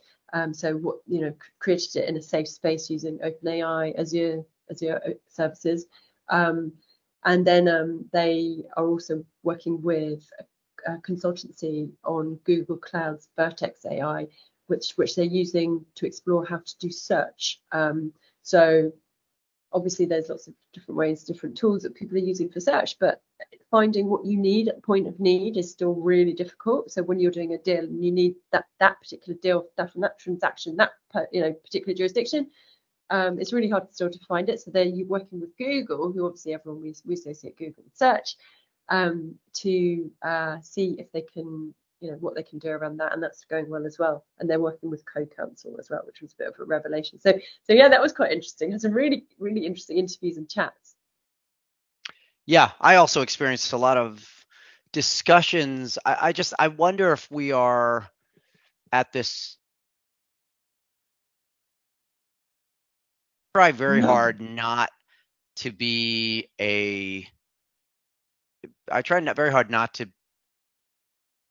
so 0.52 0.74
what 0.74 0.96
you 1.06 1.20
know 1.20 1.34
created 1.60 1.96
it 1.96 2.08
in 2.08 2.16
a 2.16 2.22
safe 2.22 2.48
space 2.48 2.90
using 2.90 3.18
OpenAI 3.18 3.96
Azure 3.98 4.42
Azure 4.70 5.00
uh, 5.06 5.10
services. 5.28 5.86
Um, 6.30 6.72
and 7.24 7.46
then 7.46 7.68
um, 7.68 8.04
they 8.12 8.64
are 8.76 8.86
also 8.86 9.24
working 9.42 9.82
with 9.82 10.28
a, 10.38 10.92
a, 10.92 10.98
consultancy 10.98 11.90
on 12.04 12.38
Google 12.44 12.76
Cloud's 12.76 13.28
Vertex 13.36 13.84
AI, 13.84 14.28
which 14.66 14.92
which 14.96 15.16
they're 15.16 15.24
using 15.24 15.84
to 15.96 16.06
explore 16.06 16.44
how 16.44 16.58
to 16.58 16.78
do 16.78 16.90
search. 16.90 17.60
Um, 17.72 18.12
so 18.42 18.92
obviously 19.72 20.06
there's 20.06 20.28
lots 20.28 20.46
of 20.46 20.54
different 20.72 20.96
ways, 20.96 21.24
different 21.24 21.56
tools 21.56 21.82
that 21.82 21.94
people 21.94 22.16
are 22.16 22.20
using 22.20 22.48
for 22.48 22.60
search, 22.60 22.98
but 22.98 23.20
finding 23.70 24.08
what 24.08 24.24
you 24.24 24.36
need 24.36 24.68
at 24.68 24.82
point 24.82 25.06
of 25.06 25.20
need 25.20 25.56
is 25.56 25.70
still 25.70 25.94
really 25.94 26.32
difficult. 26.32 26.90
So 26.90 27.02
when 27.02 27.20
you're 27.20 27.30
doing 27.30 27.54
a 27.54 27.58
deal 27.58 27.84
and 27.84 28.04
you 28.04 28.12
need 28.12 28.34
that 28.52 28.64
that 28.80 29.00
particular 29.00 29.38
deal, 29.42 29.66
that 29.76 29.92
from 29.92 30.00
that 30.02 30.18
transaction, 30.18 30.76
that 30.76 30.92
you 31.32 31.40
know 31.40 31.52
particular 31.52 31.94
jurisdiction, 31.94 32.50
um, 33.10 33.40
it's 33.40 33.52
really 33.52 33.68
hard 33.68 33.92
still 33.92 34.10
to 34.10 34.18
find 34.26 34.48
it. 34.48 34.60
So 34.60 34.70
they're 34.70 34.92
working 35.06 35.40
with 35.40 35.56
Google, 35.56 36.12
who 36.12 36.26
obviously 36.26 36.54
everyone 36.54 36.82
we, 36.82 36.94
we 37.04 37.14
associate 37.14 37.56
Google 37.56 37.84
with 37.84 37.96
search, 37.96 38.36
um, 38.88 39.34
to 39.54 40.10
uh, 40.22 40.56
see 40.62 40.96
if 40.98 41.10
they 41.12 41.22
can, 41.22 41.74
you 42.00 42.10
know, 42.10 42.16
what 42.20 42.34
they 42.34 42.42
can 42.42 42.58
do 42.58 42.68
around 42.68 42.98
that, 42.98 43.12
and 43.12 43.22
that's 43.22 43.44
going 43.44 43.68
well 43.68 43.86
as 43.86 43.98
well. 43.98 44.24
And 44.38 44.48
they're 44.48 44.60
working 44.60 44.90
with 44.90 45.04
CoCounsel 45.04 45.78
as 45.78 45.90
well, 45.90 46.02
which 46.04 46.20
was 46.20 46.32
a 46.32 46.36
bit 46.36 46.48
of 46.48 46.54
a 46.60 46.64
revelation. 46.64 47.18
So, 47.20 47.32
so 47.64 47.72
yeah, 47.72 47.88
that 47.88 48.00
was 48.00 48.12
quite 48.12 48.32
interesting. 48.32 48.72
Had 48.72 48.80
some 48.80 48.92
really, 48.92 49.26
really 49.38 49.66
interesting 49.66 49.98
interviews 49.98 50.36
and 50.36 50.48
chats. 50.48 50.94
Yeah, 52.46 52.70
I 52.80 52.96
also 52.96 53.20
experienced 53.20 53.74
a 53.74 53.76
lot 53.76 53.98
of 53.98 54.26
discussions. 54.92 55.98
I, 56.04 56.16
I 56.22 56.32
just 56.32 56.54
I 56.58 56.68
wonder 56.68 57.12
if 57.12 57.30
we 57.30 57.52
are 57.52 58.08
at 58.90 59.12
this 59.12 59.57
try 63.54 63.72
very 63.72 64.00
no. 64.00 64.06
hard 64.06 64.40
not 64.40 64.90
to 65.56 65.72
be 65.72 66.48
a 66.60 67.26
I 68.90 69.02
try 69.02 69.20
not 69.20 69.36
very 69.36 69.50
hard 69.50 69.70
not 69.70 69.94
to 69.94 70.08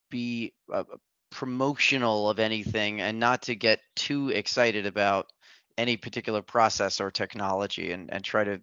be 0.10 0.54
a 0.72 0.86
promotional 1.32 2.30
of 2.30 2.40
anything 2.40 3.02
and 3.02 3.20
not 3.20 3.44
to 3.44 3.56
get 3.56 3.82
too 3.96 4.30
excited 4.30 4.86
about 4.86 5.32
any 5.78 5.98
particular 5.98 6.42
process 6.42 7.00
or 7.00 7.12
technology 7.12 7.92
and, 7.92 8.12
and 8.12 8.24
try 8.24 8.44
to 8.44 8.62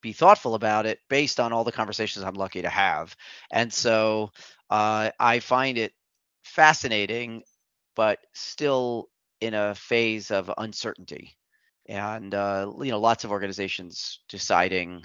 be 0.00 0.12
thoughtful 0.12 0.54
about 0.54 0.86
it 0.86 1.00
based 1.10 1.40
on 1.40 1.52
all 1.52 1.64
the 1.64 1.72
conversations 1.72 2.24
I'm 2.24 2.34
lucky 2.34 2.62
to 2.62 2.68
have. 2.68 3.14
And 3.50 3.72
so 3.72 4.30
uh, 4.70 5.10
I 5.18 5.40
find 5.40 5.76
it 5.78 5.92
fascinating, 6.44 7.42
but 7.94 8.18
still 8.34 9.08
in 9.40 9.54
a 9.54 9.74
phase 9.74 10.30
of 10.30 10.50
uncertainty 10.56 11.36
and 11.88 12.34
uh, 12.34 12.72
you 12.80 12.90
know 12.90 13.00
lots 13.00 13.24
of 13.24 13.30
organizations 13.30 14.20
deciding 14.28 15.04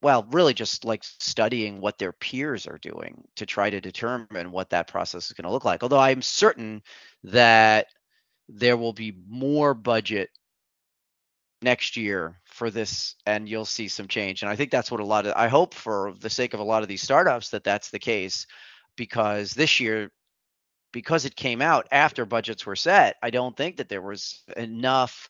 well 0.00 0.26
really 0.30 0.54
just 0.54 0.84
like 0.84 1.02
studying 1.04 1.80
what 1.80 1.98
their 1.98 2.12
peers 2.12 2.66
are 2.66 2.78
doing 2.78 3.22
to 3.36 3.46
try 3.46 3.68
to 3.68 3.80
determine 3.80 4.50
what 4.50 4.70
that 4.70 4.88
process 4.88 5.26
is 5.26 5.32
going 5.32 5.44
to 5.44 5.52
look 5.52 5.64
like. 5.64 5.82
Although 5.82 5.98
i'm 5.98 6.22
certain 6.22 6.82
that 7.24 7.86
there 8.48 8.76
will 8.76 8.92
be 8.94 9.16
more 9.28 9.74
budget 9.74 10.30
next 11.60 11.96
year 11.96 12.40
for 12.46 12.70
this 12.70 13.16
and 13.26 13.48
you'll 13.48 13.64
see 13.64 13.88
some 13.88 14.08
change. 14.08 14.42
And 14.42 14.50
i 14.50 14.56
think 14.56 14.70
that's 14.70 14.90
what 14.90 15.00
a 15.00 15.04
lot 15.04 15.26
of 15.26 15.34
i 15.36 15.48
hope 15.48 15.74
for 15.74 16.14
the 16.20 16.30
sake 16.30 16.54
of 16.54 16.60
a 16.60 16.64
lot 16.64 16.82
of 16.82 16.88
these 16.88 17.02
startups 17.02 17.50
that 17.50 17.64
that's 17.64 17.90
the 17.90 17.98
case 17.98 18.46
because 18.96 19.52
this 19.52 19.80
year 19.80 20.10
because 20.92 21.24
it 21.24 21.36
came 21.36 21.60
out 21.60 21.86
after 21.92 22.24
budgets 22.24 22.64
were 22.66 22.76
set, 22.76 23.16
I 23.22 23.30
don't 23.30 23.56
think 23.56 23.76
that 23.76 23.88
there 23.88 24.02
was 24.02 24.42
enough 24.56 25.28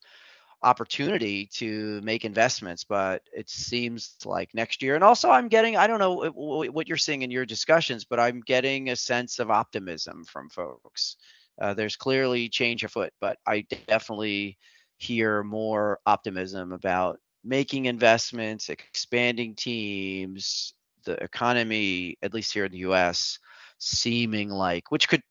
opportunity 0.63 1.47
to 1.47 2.01
make 2.03 2.25
investments, 2.25 2.85
but 2.85 3.23
it 3.33 3.49
seems 3.49 4.17
like 4.25 4.55
next 4.55 4.83
year. 4.83 4.95
And 4.95 5.05
also, 5.05 5.31
I'm 5.31 5.49
getting, 5.49 5.77
I 5.77 5.87
don't 5.87 6.01
know 6.01 6.31
what 6.31 6.89
you're 6.89 6.97
seeing 6.97 7.23
in 7.23 7.31
your 7.31 7.47
discussions, 7.47 8.05
but 8.05 8.19
I'm 8.19 8.41
getting 8.41 8.91
a 8.91 8.97
sense 8.97 9.39
of 9.39 9.51
optimism 9.51 10.25
from 10.25 10.49
folks. 10.49 11.17
Uh, 11.61 11.75
there's 11.75 11.97
clearly 11.97 12.49
change 12.49 12.85
afoot, 12.85 13.13
but 13.21 13.39
I 13.47 13.67
definitely 13.87 14.59
hear 14.97 15.43
more 15.45 16.01
optimism 16.07 16.73
about 16.73 17.19
making 17.45 17.87
investments, 17.87 18.69
expanding 18.69 19.55
teams, 19.55 20.75
the 21.05 21.23
economy, 21.23 22.19
at 22.23 22.35
least 22.35 22.53
here 22.53 22.65
in 22.65 22.73
the 22.73 22.79
US, 22.79 23.39
seeming 23.79 24.51
like, 24.51 24.91
which 24.91 25.09
could 25.09 25.23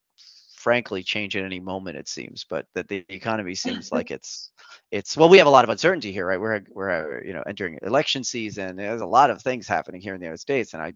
frankly 0.68 1.02
change 1.02 1.38
at 1.38 1.46
any 1.46 1.62
moment 1.62 1.96
it 1.96 2.10
seems 2.10 2.44
but 2.44 2.66
that 2.76 2.90
the 2.90 3.06
economy 3.08 3.56
seems 3.66 3.90
like 3.90 4.12
it's 4.12 4.52
it's 4.92 5.16
well 5.16 5.30
we 5.30 5.38
have 5.38 5.48
a 5.48 5.50
lot 5.50 5.64
of 5.64 5.70
uncertainty 5.70 6.12
here 6.12 6.28
right? 6.28 6.42
We're 6.42 6.62
we're 6.72 7.24
you 7.24 7.32
know 7.32 7.42
entering 7.48 7.80
election 7.84 8.22
season 8.22 8.76
there's 8.76 9.00
a 9.00 9.06
lot 9.06 9.30
of 9.30 9.42
things 9.42 9.66
happening 9.66 10.02
here 10.02 10.14
in 10.14 10.20
the 10.20 10.26
united 10.26 10.42
states 10.42 10.74
and 10.74 10.84
i 10.84 10.92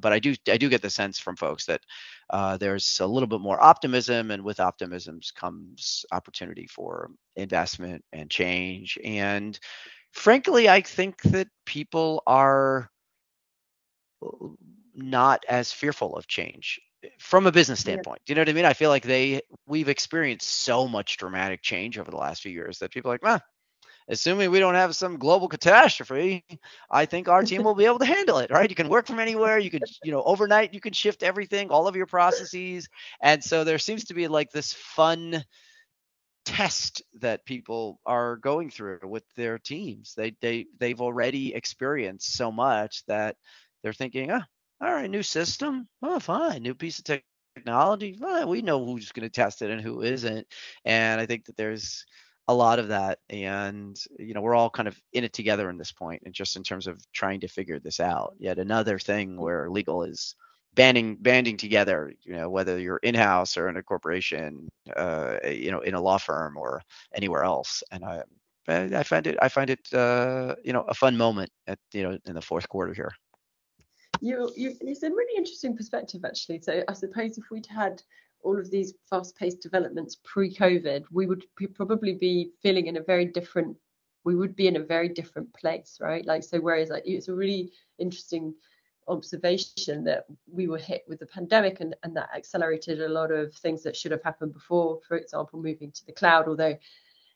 but 0.00 0.12
i 0.12 0.18
do 0.18 0.34
i 0.48 0.56
do 0.56 0.68
get 0.68 0.82
the 0.82 0.90
sense 0.90 1.20
from 1.20 1.36
folks 1.36 1.66
that 1.66 1.82
uh, 2.30 2.56
there's 2.56 2.98
a 2.98 3.06
little 3.06 3.28
bit 3.28 3.40
more 3.40 3.62
optimism 3.62 4.32
and 4.32 4.42
with 4.42 4.58
optimism 4.58 5.20
comes 5.36 6.04
opportunity 6.10 6.66
for 6.66 7.08
investment 7.36 8.04
and 8.12 8.28
change 8.28 8.98
and 9.04 9.60
frankly 10.10 10.68
i 10.68 10.80
think 10.80 11.22
that 11.22 11.46
people 11.64 12.24
are 12.26 12.90
not 14.96 15.44
as 15.48 15.72
fearful 15.72 16.16
of 16.16 16.26
change 16.26 16.80
from 17.18 17.46
a 17.46 17.52
business 17.52 17.80
standpoint. 17.80 18.20
Yeah. 18.22 18.24
Do 18.26 18.30
you 18.32 18.34
know 18.36 18.40
what 18.42 18.48
I 18.48 18.52
mean? 18.52 18.64
I 18.64 18.72
feel 18.74 18.90
like 18.90 19.04
they 19.04 19.42
we've 19.66 19.88
experienced 19.88 20.48
so 20.48 20.88
much 20.88 21.16
dramatic 21.16 21.62
change 21.62 21.98
over 21.98 22.10
the 22.10 22.16
last 22.16 22.42
few 22.42 22.52
years 22.52 22.78
that 22.78 22.90
people 22.90 23.10
are 23.10 23.14
like, 23.14 23.20
ah, 23.24 23.40
assuming 24.08 24.50
we 24.50 24.58
don't 24.58 24.74
have 24.74 24.94
some 24.94 25.18
global 25.18 25.48
catastrophe, 25.48 26.44
I 26.90 27.06
think 27.06 27.28
our 27.28 27.42
team 27.42 27.62
will 27.62 27.74
be 27.74 27.86
able 27.86 27.98
to 28.00 28.04
handle 28.04 28.38
it, 28.38 28.50
right? 28.50 28.68
You 28.68 28.76
can 28.76 28.88
work 28.88 29.06
from 29.06 29.20
anywhere, 29.20 29.58
you 29.58 29.70
could, 29.70 29.84
you 30.02 30.12
know, 30.12 30.22
overnight 30.22 30.74
you 30.74 30.80
can 30.80 30.92
shift 30.92 31.22
everything, 31.22 31.70
all 31.70 31.88
of 31.88 31.96
your 31.96 32.06
processes. 32.06 32.88
And 33.20 33.42
so 33.42 33.64
there 33.64 33.78
seems 33.78 34.04
to 34.04 34.14
be 34.14 34.28
like 34.28 34.50
this 34.50 34.72
fun 34.72 35.44
test 36.44 37.02
that 37.20 37.44
people 37.44 38.00
are 38.04 38.36
going 38.36 38.70
through 38.70 39.00
with 39.04 39.24
their 39.36 39.58
teams. 39.58 40.14
They 40.14 40.34
they 40.40 40.66
they've 40.78 41.00
already 41.00 41.54
experienced 41.54 42.34
so 42.34 42.50
much 42.50 43.04
that 43.06 43.36
they're 43.82 43.92
thinking, 43.92 44.30
ah, 44.30 44.44
all 44.82 44.92
right, 44.92 45.08
new 45.08 45.22
system. 45.22 45.88
Oh, 46.02 46.18
fine. 46.18 46.62
New 46.62 46.74
piece 46.74 46.98
of 46.98 47.20
technology. 47.56 48.16
Well, 48.18 48.48
we 48.48 48.62
know 48.62 48.84
who's 48.84 49.12
going 49.12 49.28
to 49.28 49.30
test 49.30 49.62
it 49.62 49.70
and 49.70 49.80
who 49.80 50.02
isn't. 50.02 50.46
And 50.84 51.20
I 51.20 51.26
think 51.26 51.44
that 51.46 51.56
there's 51.56 52.04
a 52.48 52.54
lot 52.54 52.80
of 52.80 52.88
that. 52.88 53.20
And, 53.30 53.96
you 54.18 54.34
know, 54.34 54.40
we're 54.40 54.56
all 54.56 54.70
kind 54.70 54.88
of 54.88 55.00
in 55.12 55.22
it 55.22 55.32
together 55.32 55.70
in 55.70 55.78
this 55.78 55.92
point, 55.92 56.22
and 56.24 56.34
just 56.34 56.56
in 56.56 56.64
terms 56.64 56.88
of 56.88 56.98
trying 57.12 57.40
to 57.40 57.48
figure 57.48 57.78
this 57.78 58.00
out. 58.00 58.34
Yet 58.38 58.58
another 58.58 58.98
thing 58.98 59.40
where 59.40 59.70
legal 59.70 60.02
is 60.02 60.34
banding 60.74 61.16
banding 61.16 61.56
together 61.56 62.12
you 62.22 62.32
know 62.32 62.48
whether 62.48 62.78
you're 62.78 62.96
in-house 63.02 63.58
or 63.58 63.68
in 63.68 63.76
a 63.76 63.82
corporation 63.82 64.68
uh, 64.96 65.36
you 65.44 65.70
know 65.70 65.80
in 65.80 65.94
a 65.94 66.00
law 66.00 66.16
firm 66.16 66.56
or 66.56 66.80
anywhere 67.14 67.44
else 67.44 67.82
and 67.90 68.02
i 68.04 68.22
i 68.68 69.02
find 69.02 69.26
it 69.26 69.36
i 69.42 69.48
find 69.48 69.68
it 69.68 69.80
uh, 69.92 70.54
you 70.64 70.72
know 70.72 70.82
a 70.88 70.94
fun 70.94 71.16
moment 71.16 71.50
at 71.66 71.78
you 71.92 72.02
know 72.02 72.16
in 72.24 72.34
the 72.34 72.40
fourth 72.40 72.68
quarter 72.68 72.94
here 72.94 73.12
you, 74.22 74.52
you, 74.56 74.76
it's 74.80 75.02
a 75.02 75.10
really 75.10 75.36
interesting 75.36 75.76
perspective, 75.76 76.24
actually. 76.24 76.60
So 76.62 76.84
I 76.88 76.92
suppose 76.92 77.36
if 77.36 77.50
we'd 77.50 77.66
had 77.66 78.00
all 78.44 78.58
of 78.58 78.70
these 78.70 78.94
fast-paced 79.10 79.60
developments 79.60 80.18
pre-COVID, 80.22 81.04
we 81.10 81.26
would 81.26 81.44
probably 81.74 82.14
be 82.14 82.52
feeling 82.62 82.86
in 82.86 82.96
a 82.96 83.02
very 83.02 83.26
different. 83.26 83.76
We 84.24 84.36
would 84.36 84.54
be 84.54 84.68
in 84.68 84.76
a 84.76 84.84
very 84.94 85.08
different 85.08 85.52
place, 85.52 85.98
right? 86.00 86.24
Like 86.24 86.44
so. 86.44 86.60
Whereas 86.60 86.88
like 86.88 87.02
it's 87.04 87.26
a 87.26 87.34
really 87.34 87.72
interesting 87.98 88.54
observation 89.08 90.04
that 90.04 90.26
we 90.46 90.68
were 90.68 90.78
hit 90.78 91.02
with 91.08 91.18
the 91.18 91.26
pandemic 91.26 91.80
and, 91.80 91.96
and 92.04 92.16
that 92.16 92.30
accelerated 92.32 93.00
a 93.00 93.08
lot 93.08 93.32
of 93.32 93.52
things 93.56 93.82
that 93.82 93.96
should 93.96 94.12
have 94.12 94.22
happened 94.22 94.52
before, 94.52 95.00
for 95.08 95.16
example, 95.16 95.60
moving 95.60 95.90
to 95.90 96.06
the 96.06 96.12
cloud. 96.12 96.46
Although 96.46 96.78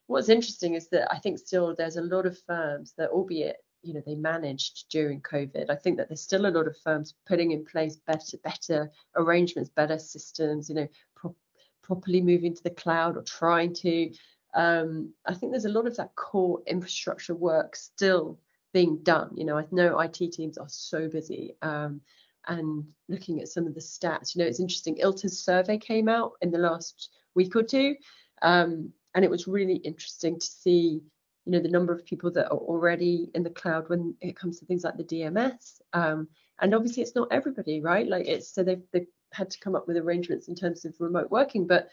what's 0.05 0.29
interesting 0.29 0.75
is 0.75 0.87
that 0.87 1.11
I 1.13 1.19
think 1.19 1.37
still 1.37 1.75
there's 1.75 1.97
a 1.97 2.01
lot 2.01 2.25
of 2.25 2.39
firms 2.47 2.93
that, 2.97 3.09
albeit 3.09 3.57
you 3.87 3.93
know 3.93 4.03
they 4.05 4.15
managed 4.15 4.89
during 4.89 5.21
COVID. 5.21 5.69
I 5.69 5.75
think 5.75 5.97
that 5.97 6.09
there's 6.09 6.21
still 6.21 6.45
a 6.45 6.51
lot 6.51 6.67
of 6.67 6.77
firms 6.77 7.15
putting 7.25 7.51
in 7.51 7.65
place 7.65 7.95
better 7.95 8.37
better 8.43 8.91
arrangements, 9.15 9.69
better 9.69 9.97
systems, 9.97 10.69
you 10.69 10.75
know, 10.75 10.87
pro- 11.15 11.35
properly 11.81 12.21
moving 12.21 12.53
to 12.53 12.63
the 12.63 12.69
cloud 12.69 13.17
or 13.17 13.23
trying 13.23 13.73
to. 13.75 14.11
Um, 14.53 15.13
I 15.25 15.33
think 15.33 15.51
there's 15.51 15.65
a 15.65 15.69
lot 15.69 15.87
of 15.87 15.95
that 15.97 16.15
core 16.15 16.61
infrastructure 16.67 17.35
work 17.35 17.75
still 17.75 18.39
being 18.73 18.97
done. 19.03 19.31
You 19.35 19.45
know, 19.45 19.57
I 19.57 19.65
know 19.71 19.99
IT 19.99 20.31
teams 20.31 20.57
are 20.57 20.69
so 20.69 21.07
busy. 21.07 21.55
Um, 21.61 22.01
and 22.47 22.85
looking 23.09 23.41
at 23.41 23.49
some 23.49 23.67
of 23.67 23.73
the 23.73 23.81
stats, 23.81 24.35
you 24.35 24.41
know, 24.41 24.47
it's 24.47 24.59
interesting. 24.59 24.97
ILTA's 24.97 25.43
survey 25.43 25.77
came 25.77 26.07
out 26.07 26.33
in 26.41 26.51
the 26.51 26.57
last 26.57 27.09
week 27.35 27.55
or 27.55 27.63
two, 27.63 27.95
um, 28.41 28.91
and 29.13 29.25
it 29.25 29.31
was 29.31 29.47
really 29.47 29.75
interesting 29.77 30.39
to 30.39 30.45
see 30.45 31.01
you 31.47 31.53
know 31.53 31.61
the 31.61 31.69
number 31.69 31.93
of 31.93 32.05
people 32.05 32.29
that 32.31 32.51
are 32.51 32.57
already 32.57 33.31
in 33.33 33.41
the 33.41 33.49
cloud 33.49 33.87
when 33.87 34.15
it 34.19 34.35
comes 34.35 34.59
to 34.59 34.65
things 34.65 34.83
like 34.83 34.97
the 34.97 35.03
DMS. 35.03 35.79
Um, 35.93 36.27
and 36.59 36.75
obviously 36.75 37.03
it's 37.03 37.15
not 37.15 37.29
everybody, 37.31 37.79
right? 37.79 38.05
Like 38.05 38.27
it's 38.27 38.53
so 38.53 38.63
they've, 38.63 38.83
they've 38.91 39.07
had 39.31 39.49
to 39.51 39.59
come 39.59 39.73
up 39.73 39.87
with 39.87 39.95
arrangements 39.95 40.49
in 40.49 40.55
terms 40.55 40.83
of 40.83 40.93
remote 40.99 41.31
working, 41.31 41.65
but 41.65 41.87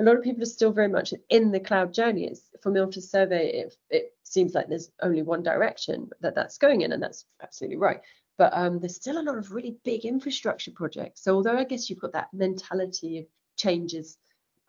a 0.00 0.04
lot 0.04 0.16
of 0.16 0.22
people 0.22 0.42
are 0.42 0.46
still 0.46 0.72
very 0.72 0.88
much 0.88 1.12
in 1.28 1.52
the 1.52 1.60
cloud 1.60 1.92
journey. 1.92 2.26
It's 2.26 2.42
from 2.62 2.74
ILTA's 2.74 3.10
survey, 3.10 3.50
it, 3.50 3.76
it 3.90 4.14
seems 4.22 4.54
like 4.54 4.68
there's 4.68 4.90
only 5.02 5.22
one 5.22 5.42
direction 5.42 6.08
that 6.20 6.34
that's 6.34 6.58
going 6.58 6.80
in, 6.82 6.92
and 6.92 7.02
that's 7.02 7.26
absolutely 7.42 7.76
right. 7.76 8.00
But 8.38 8.52
um, 8.54 8.78
there's 8.78 8.96
still 8.96 9.18
a 9.18 9.22
lot 9.22 9.38
of 9.38 9.52
really 9.52 9.76
big 9.84 10.06
infrastructure 10.06 10.70
projects. 10.70 11.22
So 11.22 11.34
although 11.34 11.56
I 11.56 11.64
guess 11.64 11.90
you've 11.90 12.00
got 12.00 12.12
that 12.12 12.32
mentality 12.32 13.18
of 13.18 13.26
changes, 13.56 14.18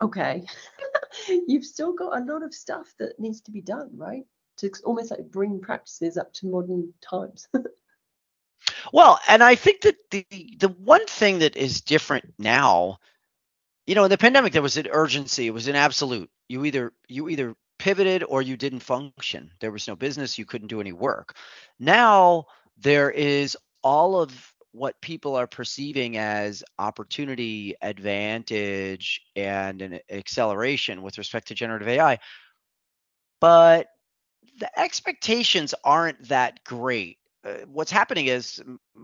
okay, 0.02 0.44
you've 1.46 1.64
still 1.64 1.92
got 1.92 2.18
a 2.18 2.24
lot 2.24 2.42
of 2.42 2.54
stuff 2.54 2.94
that 2.98 3.18
needs 3.18 3.40
to 3.42 3.50
be 3.50 3.60
done, 3.60 3.90
right? 3.94 4.24
To 4.58 4.70
almost 4.84 5.10
like 5.10 5.30
bring 5.30 5.60
practices 5.60 6.16
up 6.16 6.32
to 6.34 6.46
modern 6.46 6.92
times. 7.00 7.48
well, 8.92 9.20
and 9.28 9.42
I 9.42 9.54
think 9.54 9.82
that 9.82 9.96
the 10.10 10.26
the 10.58 10.68
one 10.68 11.06
thing 11.06 11.40
that 11.40 11.56
is 11.56 11.80
different 11.80 12.34
now, 12.38 12.98
you 13.86 13.94
know, 13.94 14.04
in 14.04 14.10
the 14.10 14.18
pandemic 14.18 14.52
there 14.52 14.62
was 14.62 14.76
an 14.76 14.88
urgency, 14.90 15.46
it 15.46 15.54
was 15.54 15.68
an 15.68 15.76
absolute. 15.76 16.30
You 16.48 16.64
either 16.64 16.92
you 17.08 17.28
either 17.28 17.54
pivoted 17.78 18.24
or 18.24 18.42
you 18.42 18.56
didn't 18.56 18.80
function. 18.80 19.52
There 19.60 19.70
was 19.70 19.86
no 19.86 19.96
business, 19.96 20.38
you 20.38 20.44
couldn't 20.44 20.68
do 20.68 20.80
any 20.80 20.92
work. 20.92 21.36
Now 21.78 22.46
there 22.76 23.10
is 23.10 23.56
all 23.82 24.20
of 24.20 24.54
what 24.72 25.00
people 25.00 25.36
are 25.36 25.46
perceiving 25.46 26.16
as 26.16 26.62
opportunity, 26.78 27.74
advantage, 27.80 29.22
and 29.34 29.82
an 29.82 30.00
acceleration 30.10 31.02
with 31.02 31.18
respect 31.18 31.48
to 31.48 31.54
generative 31.54 31.88
AI. 31.88 32.18
But 33.40 33.88
the 34.58 34.78
expectations 34.78 35.74
aren't 35.84 36.28
that 36.28 36.64
great. 36.64 37.18
Uh, 37.44 37.58
what's 37.66 37.92
happening 37.92 38.26
is, 38.26 38.60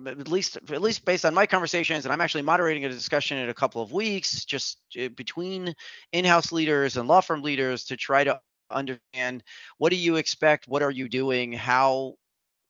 at 0.07 0.29
least 0.29 0.57
at 0.57 0.83
least 0.83 1.05
based 1.05 1.25
on 1.25 1.35
my 1.35 1.47
conversations, 1.47 2.05
and 2.05 2.13
I'm 2.13 2.21
actually 2.21 2.43
moderating 2.43 2.85
a 2.85 2.89
discussion 2.89 3.39
in 3.39 3.49
a 3.49 3.55
couple 3.55 3.81
of 3.81 3.93
weeks, 3.93 4.45
just 4.45 4.79
uh, 5.01 5.09
between 5.11 5.75
in-house 6.13 6.51
leaders 6.51 6.97
and 6.97 7.07
law 7.07 7.21
firm 7.21 7.43
leaders 7.43 7.85
to 7.85 7.97
try 7.97 8.25
to 8.25 8.41
understand 8.71 9.45
what 9.79 9.91
do 9.91 9.97
you 9.97 10.17
expect, 10.17 10.67
what 10.67 10.83
are 10.83 10.91
you 10.91 11.09
doing, 11.09 11.53
how 11.53 12.15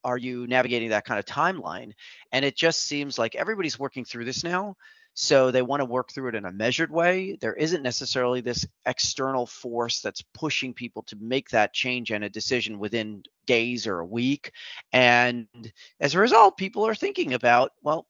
are 0.04 0.18
you 0.18 0.46
navigating 0.46 0.90
that 0.90 1.04
kind 1.04 1.18
of 1.18 1.24
timeline? 1.24 1.92
And 2.30 2.44
it 2.44 2.56
just 2.56 2.82
seems 2.82 3.18
like 3.18 3.34
everybody's 3.34 3.78
working 3.78 4.04
through 4.04 4.26
this 4.26 4.44
now. 4.44 4.76
So 5.14 5.52
they 5.52 5.62
want 5.62 5.80
to 5.80 5.86
work 5.86 6.12
through 6.12 6.30
it 6.30 6.34
in 6.34 6.44
a 6.44 6.52
measured 6.52 6.90
way. 6.90 7.38
There 7.40 7.54
isn't 7.54 7.82
necessarily 7.82 8.40
this 8.40 8.66
external 8.84 9.46
force 9.46 10.00
that's 10.00 10.22
pushing 10.34 10.74
people 10.74 11.04
to 11.04 11.16
make 11.20 11.50
that 11.50 11.72
change 11.72 12.10
and 12.10 12.24
a 12.24 12.28
decision 12.28 12.80
within 12.80 13.22
days 13.46 13.86
or 13.86 14.00
a 14.00 14.06
week. 14.06 14.50
And 14.92 15.46
as 16.00 16.14
a 16.14 16.18
result, 16.18 16.56
people 16.56 16.84
are 16.86 16.96
thinking 16.96 17.32
about, 17.32 17.70
well, 17.80 18.06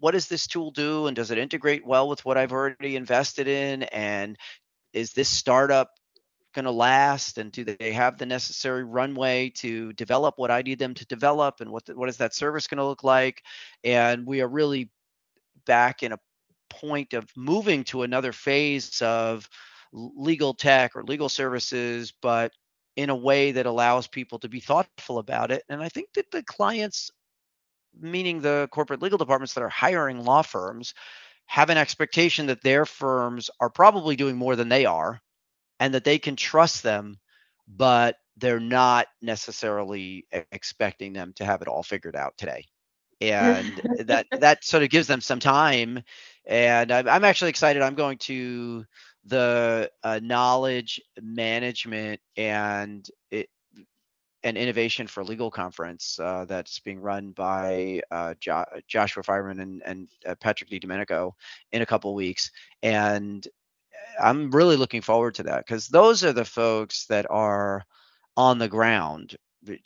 what 0.00 0.10
does 0.10 0.26
this 0.26 0.48
tool 0.48 0.72
do? 0.72 1.06
And 1.06 1.14
does 1.14 1.30
it 1.30 1.38
integrate 1.38 1.86
well 1.86 2.08
with 2.08 2.24
what 2.24 2.36
I've 2.36 2.52
already 2.52 2.96
invested 2.96 3.46
in? 3.46 3.84
And 3.84 4.36
is 4.92 5.12
this 5.12 5.28
startup 5.28 5.90
going 6.54 6.64
to 6.64 6.70
last 6.70 7.38
and 7.38 7.52
do 7.52 7.64
they 7.64 7.92
have 7.92 8.16
the 8.16 8.26
necessary 8.26 8.84
runway 8.84 9.50
to 9.50 9.92
develop 9.94 10.34
what 10.38 10.50
i 10.50 10.62
need 10.62 10.78
them 10.78 10.94
to 10.94 11.04
develop 11.06 11.60
and 11.60 11.70
what 11.70 11.84
the, 11.84 11.96
what 11.96 12.08
is 12.08 12.16
that 12.16 12.34
service 12.34 12.66
going 12.66 12.78
to 12.78 12.84
look 12.84 13.04
like? 13.04 13.42
And 13.82 14.26
we 14.26 14.40
are 14.40 14.48
really 14.48 14.90
back 15.66 16.02
in 16.02 16.12
a 16.12 16.18
point 16.70 17.14
of 17.14 17.28
moving 17.36 17.84
to 17.84 18.02
another 18.02 18.32
phase 18.32 19.00
of 19.02 19.48
legal 19.92 20.54
tech 20.54 20.96
or 20.96 21.04
legal 21.04 21.28
services 21.28 22.12
but 22.22 22.52
in 22.96 23.10
a 23.10 23.16
way 23.16 23.52
that 23.52 23.66
allows 23.66 24.06
people 24.06 24.38
to 24.38 24.48
be 24.48 24.60
thoughtful 24.60 25.18
about 25.18 25.50
it. 25.50 25.62
And 25.68 25.82
i 25.82 25.88
think 25.88 26.08
that 26.14 26.30
the 26.30 26.42
clients 26.42 27.10
meaning 28.00 28.40
the 28.40 28.68
corporate 28.72 29.02
legal 29.02 29.18
departments 29.18 29.54
that 29.54 29.62
are 29.62 29.68
hiring 29.68 30.24
law 30.24 30.42
firms 30.42 30.94
have 31.46 31.70
an 31.70 31.78
expectation 31.78 32.46
that 32.46 32.62
their 32.62 32.86
firms 32.86 33.50
are 33.60 33.70
probably 33.70 34.16
doing 34.16 34.36
more 34.36 34.56
than 34.56 34.68
they 34.68 34.84
are 34.84 35.20
and 35.80 35.94
that 35.94 36.04
they 36.04 36.18
can 36.18 36.36
trust 36.36 36.82
them, 36.82 37.18
but 37.68 38.16
they're 38.36 38.60
not 38.60 39.06
necessarily 39.22 40.26
expecting 40.52 41.12
them 41.12 41.32
to 41.36 41.44
have 41.44 41.62
it 41.62 41.68
all 41.68 41.82
figured 41.82 42.16
out 42.16 42.36
today. 42.36 42.66
And 43.20 43.80
that 44.00 44.26
that 44.40 44.64
sort 44.64 44.82
of 44.82 44.90
gives 44.90 45.06
them 45.06 45.20
some 45.20 45.40
time. 45.40 46.02
And 46.46 46.90
I'm, 46.92 47.08
I'm 47.08 47.24
actually 47.24 47.50
excited. 47.50 47.82
I'm 47.82 47.94
going 47.94 48.18
to 48.18 48.84
the 49.26 49.90
uh, 50.02 50.20
knowledge 50.22 51.00
management 51.20 52.20
and 52.36 53.08
it, 53.30 53.48
an 54.42 54.58
innovation 54.58 55.06
for 55.06 55.24
legal 55.24 55.50
conference 55.50 56.18
uh, 56.20 56.44
that's 56.44 56.78
being 56.80 57.00
run 57.00 57.30
by 57.30 58.02
uh, 58.10 58.34
jo- 58.40 58.64
Joshua 58.86 59.22
Fireman 59.22 59.60
and, 59.60 59.82
and 59.86 60.08
uh, 60.26 60.34
Patrick 60.34 60.68
Domenico 60.80 61.34
in 61.72 61.80
a 61.80 61.86
couple 61.86 62.14
weeks. 62.14 62.50
And 62.82 63.46
I'm 64.20 64.50
really 64.50 64.76
looking 64.76 65.02
forward 65.02 65.34
to 65.36 65.44
that 65.44 65.66
because 65.66 65.88
those 65.88 66.24
are 66.24 66.32
the 66.32 66.44
folks 66.44 67.06
that 67.06 67.26
are 67.30 67.84
on 68.36 68.58
the 68.58 68.68
ground, 68.68 69.36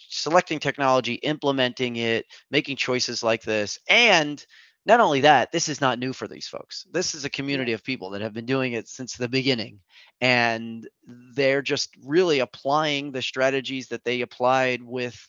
selecting 0.08 0.58
technology, 0.58 1.14
implementing 1.14 1.96
it, 1.96 2.26
making 2.50 2.76
choices 2.76 3.22
like 3.22 3.42
this. 3.42 3.78
And 3.88 4.44
not 4.86 5.00
only 5.00 5.20
that, 5.20 5.52
this 5.52 5.68
is 5.68 5.80
not 5.80 5.98
new 5.98 6.12
for 6.12 6.26
these 6.26 6.48
folks. 6.48 6.86
This 6.90 7.14
is 7.14 7.24
a 7.24 7.30
community 7.30 7.72
of 7.72 7.84
people 7.84 8.10
that 8.10 8.22
have 8.22 8.32
been 8.32 8.46
doing 8.46 8.72
it 8.72 8.88
since 8.88 9.16
the 9.16 9.28
beginning. 9.28 9.80
And 10.20 10.88
they're 11.34 11.62
just 11.62 11.90
really 12.02 12.38
applying 12.38 13.12
the 13.12 13.20
strategies 13.20 13.88
that 13.88 14.04
they 14.04 14.22
applied 14.22 14.82
with 14.82 15.28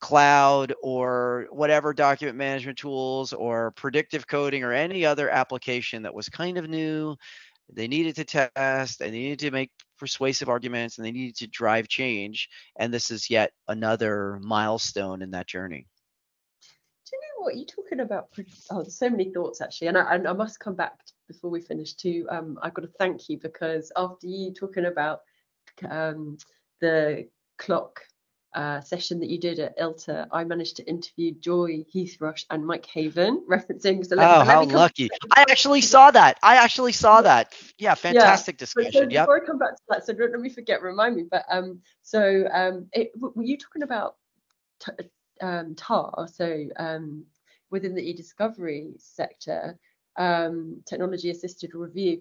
cloud 0.00 0.74
or 0.82 1.46
whatever 1.50 1.92
document 1.92 2.36
management 2.36 2.78
tools 2.78 3.32
or 3.32 3.70
predictive 3.72 4.26
coding 4.26 4.64
or 4.64 4.72
any 4.72 5.04
other 5.04 5.28
application 5.28 6.02
that 6.02 6.14
was 6.14 6.28
kind 6.28 6.58
of 6.58 6.68
new 6.68 7.16
they 7.74 7.88
needed 7.88 8.16
to 8.16 8.24
test, 8.24 9.00
and 9.00 9.12
they 9.12 9.18
needed 9.18 9.38
to 9.40 9.50
make 9.50 9.70
persuasive 9.98 10.48
arguments, 10.48 10.98
and 10.98 11.06
they 11.06 11.12
needed 11.12 11.36
to 11.36 11.46
drive 11.46 11.88
change. 11.88 12.48
And 12.78 12.92
this 12.92 13.10
is 13.10 13.30
yet 13.30 13.52
another 13.68 14.38
milestone 14.42 15.22
in 15.22 15.30
that 15.32 15.46
journey. 15.46 15.86
Do 17.06 17.16
you 17.16 17.20
know 17.22 17.44
what 17.44 17.56
you're 17.56 17.66
talking 17.66 18.00
about? 18.00 18.28
Oh, 18.70 18.84
so 18.84 19.10
many 19.10 19.32
thoughts 19.32 19.60
actually, 19.60 19.88
and 19.88 19.98
I, 19.98 20.14
I 20.14 20.32
must 20.32 20.60
come 20.60 20.74
back 20.74 20.98
before 21.26 21.50
we 21.50 21.60
finish 21.60 21.94
to. 21.94 22.26
Um, 22.30 22.58
I've 22.62 22.74
got 22.74 22.82
to 22.82 22.92
thank 22.98 23.28
you 23.28 23.38
because 23.38 23.90
after 23.96 24.26
you 24.26 24.52
talking 24.52 24.86
about 24.86 25.20
um, 25.88 26.38
the 26.80 27.28
CLOC 27.58 27.98
uh, 28.54 28.80
session 28.80 29.20
that 29.20 29.28
you 29.28 29.38
did 29.38 29.58
at 29.58 29.78
ILTA, 29.78 30.26
I 30.32 30.44
managed 30.44 30.76
to 30.76 30.88
interview 30.88 31.32
Joy 31.32 31.84
Heath 31.88 32.20
Rush 32.20 32.46
and 32.50 32.66
Mike 32.66 32.86
Haven, 32.86 33.44
referencing. 33.50 34.04
So 34.04 34.16
let, 34.16 34.28
oh, 34.28 34.44
how 34.44 34.64
lucky! 34.64 35.08
I 35.36 35.42
actually 35.42 35.80
saw 35.80 36.10
that. 36.10 36.38
I 36.42 36.56
actually 36.56 36.92
saw 36.92 37.22
that. 37.22 37.54
Yeah, 37.78 37.94
fantastic 37.94 38.56
yeah. 38.56 38.58
discussion. 38.58 38.92
So, 38.92 39.08
yep. 39.08 39.26
Before 39.26 39.42
I 39.42 39.46
come 39.46 39.58
back 39.58 39.76
to 39.76 39.82
that, 39.88 40.06
so 40.06 40.12
don't 40.12 40.32
let 40.32 40.40
me 40.40 40.50
forget. 40.50 40.82
Remind 40.82 41.16
me. 41.16 41.24
But 41.30 41.44
um, 41.50 41.80
so 42.02 42.48
um, 42.52 42.86
it, 42.92 43.12
were 43.16 43.42
you 43.42 43.56
talking 43.56 43.82
about 43.82 44.16
t- 44.80 45.08
um, 45.40 45.74
TAR? 45.74 46.26
So 46.32 46.66
um, 46.76 47.24
within 47.70 47.94
the 47.94 48.02
e-discovery 48.02 48.94
sector, 48.98 49.78
um, 50.16 50.82
technology 50.86 51.30
assisted 51.30 51.74
review 51.74 52.20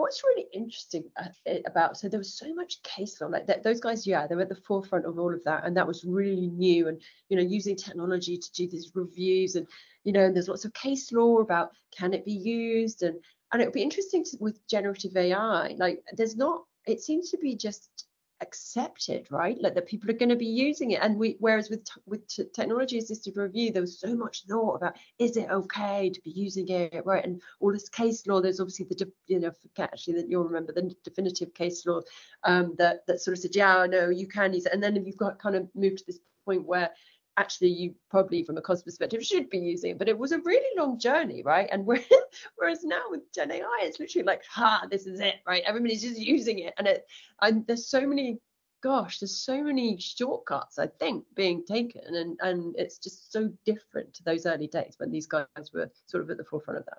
what's 0.00 0.24
really 0.24 0.46
interesting 0.52 1.04
uh, 1.18 1.28
about 1.66 1.96
so 1.96 2.08
there 2.08 2.18
was 2.18 2.36
so 2.36 2.52
much 2.54 2.82
case 2.82 3.20
law 3.20 3.28
like 3.28 3.46
that, 3.46 3.62
those 3.62 3.80
guys 3.80 4.06
yeah 4.06 4.26
they 4.26 4.34
were 4.34 4.42
at 4.42 4.48
the 4.48 4.54
forefront 4.66 5.04
of 5.04 5.18
all 5.18 5.32
of 5.32 5.44
that 5.44 5.64
and 5.64 5.76
that 5.76 5.86
was 5.86 6.04
really 6.04 6.48
new 6.48 6.88
and 6.88 7.00
you 7.28 7.36
know 7.36 7.42
using 7.42 7.76
technology 7.76 8.36
to 8.38 8.52
do 8.52 8.68
these 8.68 8.90
reviews 8.94 9.54
and 9.54 9.66
you 10.04 10.12
know 10.12 10.24
and 10.24 10.34
there's 10.34 10.48
lots 10.48 10.64
of 10.64 10.72
case 10.72 11.12
law 11.12 11.38
about 11.38 11.70
can 11.96 12.14
it 12.14 12.24
be 12.24 12.32
used 12.32 13.02
and 13.02 13.16
and 13.52 13.60
it 13.60 13.66
would 13.66 13.74
be 13.74 13.82
interesting 13.82 14.24
to, 14.24 14.36
with 14.40 14.66
generative 14.66 15.16
ai 15.16 15.74
like 15.78 16.02
there's 16.16 16.36
not 16.36 16.62
it 16.86 17.00
seems 17.00 17.30
to 17.30 17.36
be 17.36 17.54
just 17.54 18.06
accepted, 18.40 19.26
right? 19.30 19.60
Like 19.60 19.74
that 19.74 19.86
people 19.86 20.10
are 20.10 20.14
going 20.14 20.30
to 20.30 20.36
be 20.36 20.46
using 20.46 20.92
it. 20.92 21.00
And 21.02 21.18
we, 21.18 21.36
whereas 21.40 21.70
with 21.70 21.86
with 22.06 22.26
t- 22.28 22.44
technology 22.54 22.98
assisted 22.98 23.36
review, 23.36 23.72
there 23.72 23.82
was 23.82 23.98
so 23.98 24.14
much 24.14 24.44
thought 24.44 24.76
about 24.76 24.96
is 25.18 25.36
it 25.36 25.50
okay 25.50 26.10
to 26.10 26.20
be 26.22 26.30
using 26.30 26.68
it, 26.68 27.04
right? 27.04 27.24
And 27.24 27.40
all 27.60 27.72
this 27.72 27.88
case 27.88 28.26
law. 28.26 28.40
There's 28.40 28.60
obviously 28.60 28.86
the 28.86 28.94
de- 28.94 29.12
you 29.26 29.40
know 29.40 29.52
actually 29.78 30.14
that 30.14 30.28
you'll 30.28 30.44
remember 30.44 30.72
the 30.72 30.94
definitive 31.04 31.54
case 31.54 31.84
law 31.86 32.00
um, 32.44 32.74
that 32.78 33.06
that 33.06 33.20
sort 33.20 33.36
of 33.36 33.42
said 33.42 33.54
yeah 33.54 33.86
no 33.88 34.10
you 34.10 34.26
can 34.26 34.52
use 34.52 34.66
it. 34.66 34.72
And 34.72 34.82
then 34.82 35.04
you've 35.04 35.16
got 35.16 35.38
kind 35.38 35.56
of 35.56 35.68
moved 35.74 35.98
to 35.98 36.06
this 36.06 36.20
point 36.44 36.66
where 36.66 36.90
actually 37.36 37.68
you 37.68 37.94
probably 38.10 38.42
from 38.42 38.56
a 38.56 38.62
cost 38.62 38.84
perspective 38.84 39.24
should 39.24 39.48
be 39.48 39.58
using 39.58 39.96
but 39.96 40.08
it 40.08 40.18
was 40.18 40.32
a 40.32 40.40
really 40.40 40.68
long 40.76 40.98
journey 40.98 41.42
right? 41.42 41.68
And 41.72 41.86
whereas 42.56 42.84
now 42.84 43.02
with 43.08 43.32
gen 43.34 43.50
ai 43.50 43.80
it's 43.82 43.98
literally 43.98 44.24
like 44.24 44.42
ha 44.44 44.86
this 44.90 45.06
is 45.06 45.20
it 45.20 45.36
right? 45.46 45.62
Everybody's 45.66 46.02
just 46.02 46.18
using 46.18 46.58
it. 46.60 46.74
And 46.78 46.86
it 46.86 47.06
and 47.40 47.66
there's 47.66 47.88
so 47.88 48.06
many 48.06 48.38
gosh 48.82 49.18
there's 49.18 49.36
so 49.36 49.62
many 49.62 49.98
shortcuts 49.98 50.78
i 50.78 50.86
think 50.86 51.24
being 51.34 51.64
taken. 51.64 52.02
And 52.14 52.38
and 52.40 52.74
it's 52.78 52.98
just 52.98 53.32
so 53.32 53.50
different 53.64 54.14
to 54.14 54.24
those 54.24 54.46
early 54.46 54.66
days 54.66 54.94
when 54.98 55.10
these 55.10 55.26
guys 55.26 55.46
were 55.72 55.90
sort 56.06 56.22
of 56.22 56.30
at 56.30 56.36
the 56.36 56.44
forefront 56.44 56.80
of 56.80 56.86
that. 56.86 56.98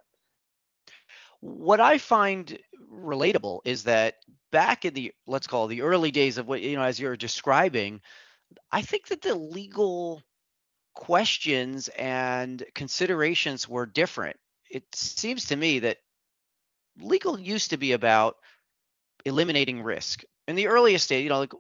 What 1.42 1.80
I 1.80 1.98
find 1.98 2.58
relatable 2.92 3.62
is 3.66 3.84
that 3.84 4.18
back 4.52 4.86
in 4.86 4.94
the 4.94 5.14
let's 5.26 5.48
call 5.48 5.66
it 5.66 5.70
the 5.70 5.82
early 5.82 6.12
days 6.12 6.38
of 6.38 6.48
what 6.48 6.62
you 6.62 6.76
know 6.76 6.84
as 6.84 7.00
you're 7.00 7.18
describing, 7.18 8.02
I 8.72 8.82
think 8.82 9.08
that 9.08 9.22
the 9.22 9.36
legal 9.36 10.22
questions 10.94 11.88
and 11.98 12.64
considerations 12.76 13.68
were 13.68 13.86
different. 13.86 14.38
It 14.70 14.84
seems 14.94 15.46
to 15.46 15.56
me 15.56 15.80
that 15.80 15.98
legal 17.00 17.40
used 17.40 17.70
to 17.72 17.78
be 17.78 17.94
about 17.94 18.36
eliminating 19.26 19.84
risk. 19.84 20.24
In 20.48 20.56
the 20.56 20.68
earliest 20.68 21.06
stage, 21.06 21.24
you 21.24 21.30
know, 21.30 21.40
like 21.40 21.54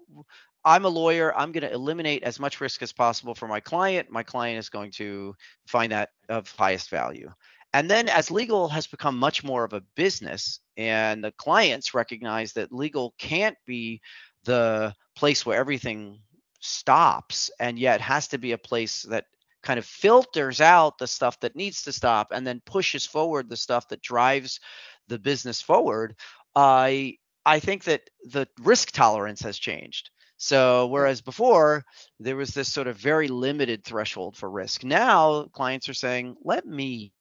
I'm 0.63 0.86
a 0.86 0.89
lawyer, 0.89 1.36
I'm 1.36 1.51
going 1.51 1.67
to 1.67 1.73
eliminate 1.73 2.23
as 2.23 2.39
much 2.39 2.62
risk 2.62 2.82
as 2.82 2.93
possible 2.93 3.36
for 3.36 3.47
my 3.47 3.60
client. 3.60 4.10
My 4.10 4.23
client 4.23 4.60
is 4.60 4.69
going 4.69 4.91
to 4.91 5.36
find 5.67 5.91
that 5.91 6.10
of 6.30 6.51
highest 6.51 6.89
value. 6.89 7.32
And 7.73 7.89
then 7.89 8.10
as 8.10 8.32
legal 8.32 8.67
has 8.67 8.86
become 8.88 9.17
much 9.17 9.43
more 9.43 9.63
of 9.63 9.73
a 9.73 9.84
business 9.95 10.60
and 10.75 11.23
the 11.23 11.32
clients 11.32 11.93
recognize 11.93 12.54
that 12.54 12.73
legal 12.73 13.13
can't 13.17 13.58
be 13.65 14.01
the 14.43 14.93
place 15.15 15.45
where 15.45 15.58
everything 15.58 16.19
stops 16.62 17.52
and 17.60 17.78
yet 17.78 18.00
has 18.02 18.30
to 18.30 18.38
be 18.38 18.54
a 18.54 18.58
place 18.58 19.04
that 19.04 19.26
kind 19.63 19.78
of 19.78 19.86
filters 19.86 20.62
out 20.62 20.97
the 20.97 21.08
stuff 21.08 21.39
that 21.41 21.56
needs 21.56 21.84
to 21.84 21.91
stop 21.91 22.32
and 22.32 22.45
then 22.47 22.62
pushes 22.65 23.06
forward 23.06 23.50
the 23.50 23.58
stuff 23.58 23.88
that 23.89 24.02
drives 24.02 24.60
the 25.08 25.19
business 25.19 25.62
forward 25.62 26.15
i 26.56 27.15
i 27.45 27.60
think 27.60 27.84
that 27.84 28.02
the 28.26 28.47
risk 28.60 28.91
tolerance 28.91 29.41
has 29.41 29.58
changed. 29.58 30.10
So 30.38 30.88
whereas 30.88 31.21
before 31.21 31.86
there 32.19 32.36
was 32.36 32.50
this 32.50 32.71
sort 32.74 32.88
of 32.88 32.97
very 32.97 33.28
limited 33.28 33.84
threshold 33.84 34.36
for 34.36 34.50
risk. 34.50 34.84
Now 34.84 35.45
clients 35.54 35.88
are 35.88 35.93
saying 35.93 36.36
let 36.43 36.65
me 36.65 37.13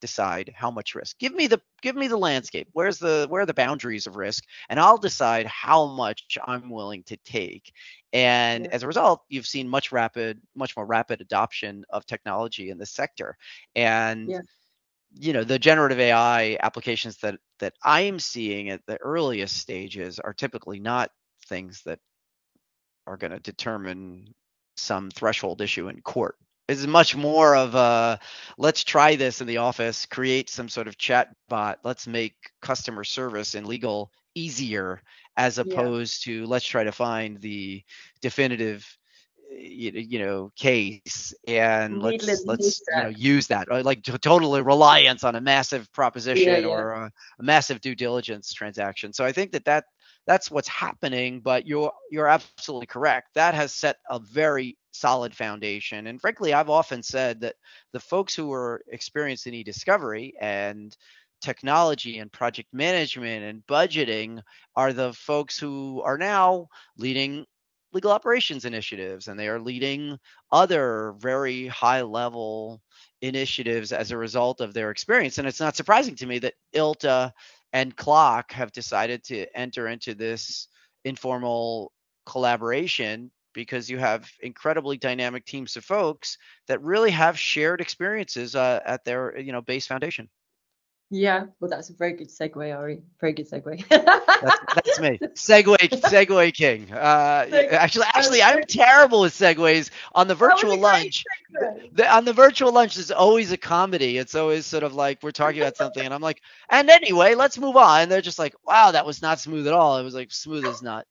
decide 0.00 0.52
how 0.54 0.70
much 0.70 0.94
risk. 0.94 1.18
Give 1.18 1.34
me 1.34 1.46
the 1.46 1.60
give 1.82 1.96
me 1.96 2.08
the 2.08 2.16
landscape. 2.16 2.68
Where's 2.72 2.98
the 2.98 3.26
where 3.28 3.42
are 3.42 3.46
the 3.46 3.54
boundaries 3.54 4.06
of 4.06 4.16
risk? 4.16 4.44
And 4.68 4.78
I'll 4.78 4.98
decide 4.98 5.46
how 5.46 5.86
much 5.86 6.38
I'm 6.44 6.70
willing 6.70 7.02
to 7.04 7.16
take. 7.24 7.72
And 8.12 8.64
yeah. 8.64 8.70
as 8.72 8.82
a 8.82 8.86
result, 8.86 9.22
you've 9.28 9.46
seen 9.46 9.68
much 9.68 9.92
rapid, 9.92 10.40
much 10.54 10.76
more 10.76 10.86
rapid 10.86 11.20
adoption 11.20 11.84
of 11.90 12.06
technology 12.06 12.70
in 12.70 12.78
the 12.78 12.86
sector. 12.86 13.36
And 13.74 14.28
yeah. 14.28 14.40
you 15.14 15.32
know, 15.32 15.44
the 15.44 15.58
generative 15.58 16.00
AI 16.00 16.58
applications 16.60 17.18
that 17.18 17.38
that 17.60 17.74
I'm 17.82 18.18
seeing 18.18 18.70
at 18.70 18.84
the 18.86 18.98
earliest 18.98 19.56
stages 19.56 20.18
are 20.18 20.34
typically 20.34 20.80
not 20.80 21.10
things 21.46 21.82
that 21.86 21.98
are 23.06 23.16
going 23.16 23.32
to 23.32 23.40
determine 23.40 24.34
some 24.76 25.10
threshold 25.10 25.60
issue 25.60 25.88
in 25.88 26.00
court 26.00 26.36
is 26.68 26.86
much 26.86 27.14
more 27.14 27.56
of 27.56 27.74
a 27.74 28.18
let's 28.56 28.84
try 28.84 29.16
this 29.16 29.40
in 29.40 29.46
the 29.46 29.58
office, 29.58 30.06
create 30.06 30.48
some 30.48 30.68
sort 30.68 30.88
of 30.88 30.96
chat 30.96 31.34
bot, 31.48 31.78
let's 31.84 32.06
make 32.06 32.34
customer 32.62 33.04
service 33.04 33.54
and 33.54 33.66
legal 33.66 34.10
easier 34.34 35.02
as 35.36 35.58
opposed 35.58 36.26
yeah. 36.26 36.34
to 36.34 36.46
let's 36.46 36.64
try 36.64 36.84
to 36.84 36.92
find 36.92 37.40
the 37.40 37.82
definitive 38.20 38.86
you, 39.56 40.18
know 40.18 40.50
case 40.56 41.34
and 41.46 42.02
let's 42.02 42.44
let's 42.44 42.80
you 42.88 43.02
know 43.02 43.08
use 43.08 43.46
that 43.48 43.68
like 43.84 44.02
totally 44.02 44.62
reliance 44.62 45.22
on 45.22 45.36
a 45.36 45.40
massive 45.40 45.92
proposition 45.92 46.48
yeah, 46.48 46.58
yeah. 46.58 46.66
or 46.66 46.90
a, 46.92 47.12
a, 47.38 47.42
massive 47.42 47.80
due 47.80 47.94
diligence 47.94 48.52
transaction 48.52 49.12
so 49.12 49.24
i 49.24 49.30
think 49.30 49.52
that 49.52 49.64
that 49.64 49.84
that's 50.26 50.50
what's 50.50 50.68
happening 50.68 51.40
but 51.40 51.66
you're 51.66 51.92
you're 52.10 52.26
absolutely 52.26 52.86
correct 52.86 53.28
that 53.34 53.54
has 53.54 53.72
set 53.72 53.98
a 54.10 54.18
very 54.18 54.76
solid 54.94 55.34
foundation 55.34 56.06
and 56.06 56.20
frankly 56.20 56.54
i've 56.54 56.70
often 56.70 57.02
said 57.02 57.40
that 57.40 57.56
the 57.92 58.00
folks 58.00 58.34
who 58.34 58.52
are 58.52 58.82
experienced 58.88 59.46
in 59.46 59.54
e-discovery 59.54 60.34
and 60.40 60.96
technology 61.42 62.18
and 62.18 62.32
project 62.32 62.68
management 62.72 63.44
and 63.44 63.66
budgeting 63.66 64.40
are 64.76 64.92
the 64.92 65.12
folks 65.12 65.58
who 65.58 66.00
are 66.02 66.16
now 66.16 66.66
leading 66.96 67.44
legal 67.92 68.10
operations 68.10 68.64
initiatives 68.64 69.28
and 69.28 69.38
they 69.38 69.48
are 69.48 69.60
leading 69.60 70.18
other 70.50 71.14
very 71.18 71.66
high 71.68 72.02
level 72.02 72.82
initiatives 73.22 73.92
as 73.92 74.10
a 74.10 74.16
result 74.16 74.60
of 74.60 74.74
their 74.74 74.90
experience. 74.90 75.38
And 75.38 75.46
it's 75.46 75.60
not 75.60 75.76
surprising 75.76 76.16
to 76.16 76.26
me 76.26 76.40
that 76.40 76.54
ILTA 76.74 77.32
and 77.72 77.96
CLOC 77.96 78.50
have 78.52 78.72
decided 78.72 79.22
to 79.24 79.46
enter 79.56 79.88
into 79.88 80.14
this 80.14 80.68
informal 81.04 81.92
collaboration 82.26 83.30
because 83.54 83.88
you 83.88 83.98
have 83.98 84.30
incredibly 84.40 84.98
dynamic 84.98 85.46
teams 85.46 85.76
of 85.76 85.84
folks 85.84 86.36
that 86.68 86.82
really 86.82 87.10
have 87.10 87.38
shared 87.38 87.80
experiences 87.80 88.54
uh, 88.54 88.80
at 88.84 89.04
their 89.04 89.38
you 89.38 89.52
know 89.52 89.62
base 89.62 89.86
foundation. 89.86 90.28
Yeah, 91.10 91.44
well, 91.60 91.70
that's 91.70 91.90
a 91.90 91.92
very 91.92 92.14
good 92.14 92.28
segue, 92.28 92.76
Ari. 92.76 93.02
Very 93.20 93.34
good 93.34 93.48
segue. 93.48 93.86
that's, 93.88 94.74
that's, 94.74 95.00
me. 95.00 95.18
Segue, 95.34 95.76
segue 95.76 96.54
king. 96.54 96.90
Uh, 96.92 97.46
actually, 97.70 98.06
actually, 98.14 98.42
I'm 98.42 98.62
terrible 98.64 99.20
with 99.20 99.32
segues. 99.32 99.90
On 100.14 100.26
the 100.26 100.34
virtual 100.34 100.76
lunch, 100.76 101.24
the, 101.92 102.12
on 102.12 102.24
the 102.24 102.32
virtual 102.32 102.72
lunch, 102.72 102.96
there's 102.96 103.10
always 103.10 103.52
a 103.52 103.56
comedy. 103.56 104.18
It's 104.18 104.34
always 104.34 104.66
sort 104.66 104.82
of 104.82 104.94
like 104.94 105.22
we're 105.22 105.30
talking 105.30 105.60
about 105.60 105.76
something, 105.76 106.04
and 106.04 106.12
I'm 106.12 106.22
like, 106.22 106.40
and 106.68 106.88
anyway, 106.90 107.34
let's 107.34 107.58
move 107.58 107.76
on. 107.76 108.00
And 108.00 108.10
they're 108.10 108.20
just 108.20 108.38
like, 108.38 108.54
wow, 108.66 108.90
that 108.90 109.06
was 109.06 109.22
not 109.22 109.38
smooth 109.38 109.68
at 109.68 109.74
all. 109.74 109.98
It 109.98 110.04
was 110.04 110.14
like 110.14 110.32
smooth 110.32 110.64
as 110.64 110.82
not. 110.82 111.06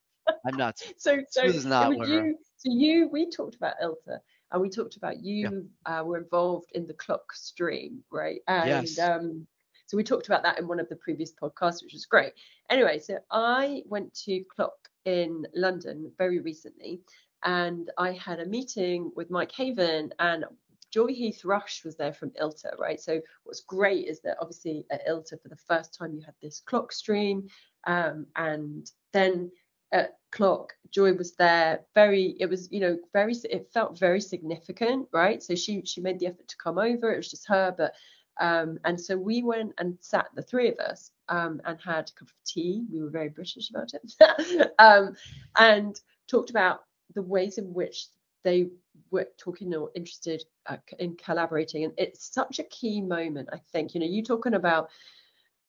I'm 0.45 0.55
not. 0.55 0.79
so, 0.97 1.19
so, 1.29 1.43
not. 1.67 2.07
You, 2.07 2.37
so 2.57 2.71
you, 2.71 3.09
we 3.11 3.29
talked 3.29 3.55
about 3.55 3.75
ILTA 3.81 4.19
and 4.51 4.61
we 4.61 4.69
talked 4.69 4.97
about 4.97 5.23
you 5.23 5.69
yeah. 5.87 5.99
uh, 5.99 6.03
were 6.03 6.17
involved 6.17 6.69
in 6.73 6.85
the 6.85 6.93
CLOC 6.93 7.21
stream, 7.33 8.03
right? 8.11 8.39
And 8.47 8.87
yes. 8.87 8.99
um, 8.99 9.47
so 9.87 9.97
we 9.97 10.03
talked 10.03 10.27
about 10.27 10.43
that 10.43 10.59
in 10.59 10.67
one 10.67 10.79
of 10.79 10.89
the 10.89 10.95
previous 10.95 11.33
podcasts, 11.33 11.83
which 11.83 11.93
was 11.93 12.05
great. 12.05 12.33
Anyway, 12.69 12.99
so 12.99 13.17
I 13.31 13.83
went 13.85 14.13
to 14.25 14.43
CLOC 14.55 14.71
in 15.05 15.45
London 15.55 16.11
very 16.17 16.39
recently, 16.39 17.01
and 17.43 17.91
I 17.97 18.11
had 18.13 18.39
a 18.39 18.45
meeting 18.45 19.11
with 19.15 19.29
Mike 19.29 19.51
Haven 19.51 20.13
and 20.19 20.45
Joy 20.91 21.07
Heath 21.07 21.43
Rush 21.43 21.83
was 21.83 21.95
there 21.95 22.13
from 22.13 22.31
ILTA, 22.39 22.77
right? 22.77 23.01
So 23.01 23.19
what's 23.45 23.61
great 23.61 24.07
is 24.07 24.21
that 24.21 24.37
obviously 24.39 24.85
at 24.91 25.01
ILTA 25.07 25.41
for 25.41 25.49
the 25.49 25.55
first 25.55 25.97
time 25.97 26.13
you 26.13 26.21
had 26.23 26.35
this 26.41 26.61
CLOC 26.61 26.93
stream, 26.93 27.47
um, 27.87 28.27
and 28.35 28.89
then 29.11 29.51
at 29.91 30.17
CLOC 30.33 30.73
joy 30.91 31.13
was 31.13 31.33
there 31.33 31.79
very 31.95 32.35
it 32.39 32.47
was 32.47 32.71
you 32.71 32.79
know 32.79 32.97
very 33.13 33.33
it 33.49 33.67
felt 33.73 33.97
very 33.97 34.21
significant 34.21 35.07
right 35.11 35.41
so 35.41 35.55
she 35.55 35.81
she 35.85 36.01
made 36.01 36.19
the 36.19 36.27
effort 36.27 36.47
to 36.47 36.57
come 36.57 36.77
over 36.77 37.11
it 37.11 37.17
was 37.17 37.31
just 37.31 37.47
her 37.47 37.73
but 37.75 37.93
um, 38.39 38.79
and 38.85 38.99
so 38.99 39.15
we 39.15 39.43
went 39.43 39.73
and 39.77 39.97
sat, 40.01 40.27
the 40.35 40.41
three 40.41 40.69
of 40.69 40.79
us, 40.79 41.11
um, 41.29 41.61
and 41.65 41.79
had 41.79 42.09
a 42.09 42.19
cup 42.19 42.27
of 42.27 42.33
tea. 42.45 42.83
We 42.91 43.01
were 43.01 43.09
very 43.09 43.29
British 43.29 43.69
about 43.69 43.91
it, 43.93 44.71
um, 44.79 45.15
and 45.57 45.99
talked 46.27 46.49
about 46.49 46.85
the 47.13 47.21
ways 47.21 47.57
in 47.57 47.73
which 47.73 48.07
they 48.43 48.69
were 49.11 49.27
talking 49.37 49.73
or 49.75 49.91
interested 49.95 50.43
uh, 50.65 50.77
in 50.99 51.15
collaborating. 51.15 51.83
And 51.83 51.93
it's 51.97 52.33
such 52.33 52.59
a 52.59 52.63
key 52.63 53.01
moment, 53.01 53.49
I 53.53 53.57
think. 53.71 53.93
You 53.93 53.99
know, 53.99 54.07
you 54.07 54.23
talking 54.23 54.55
about 54.55 54.89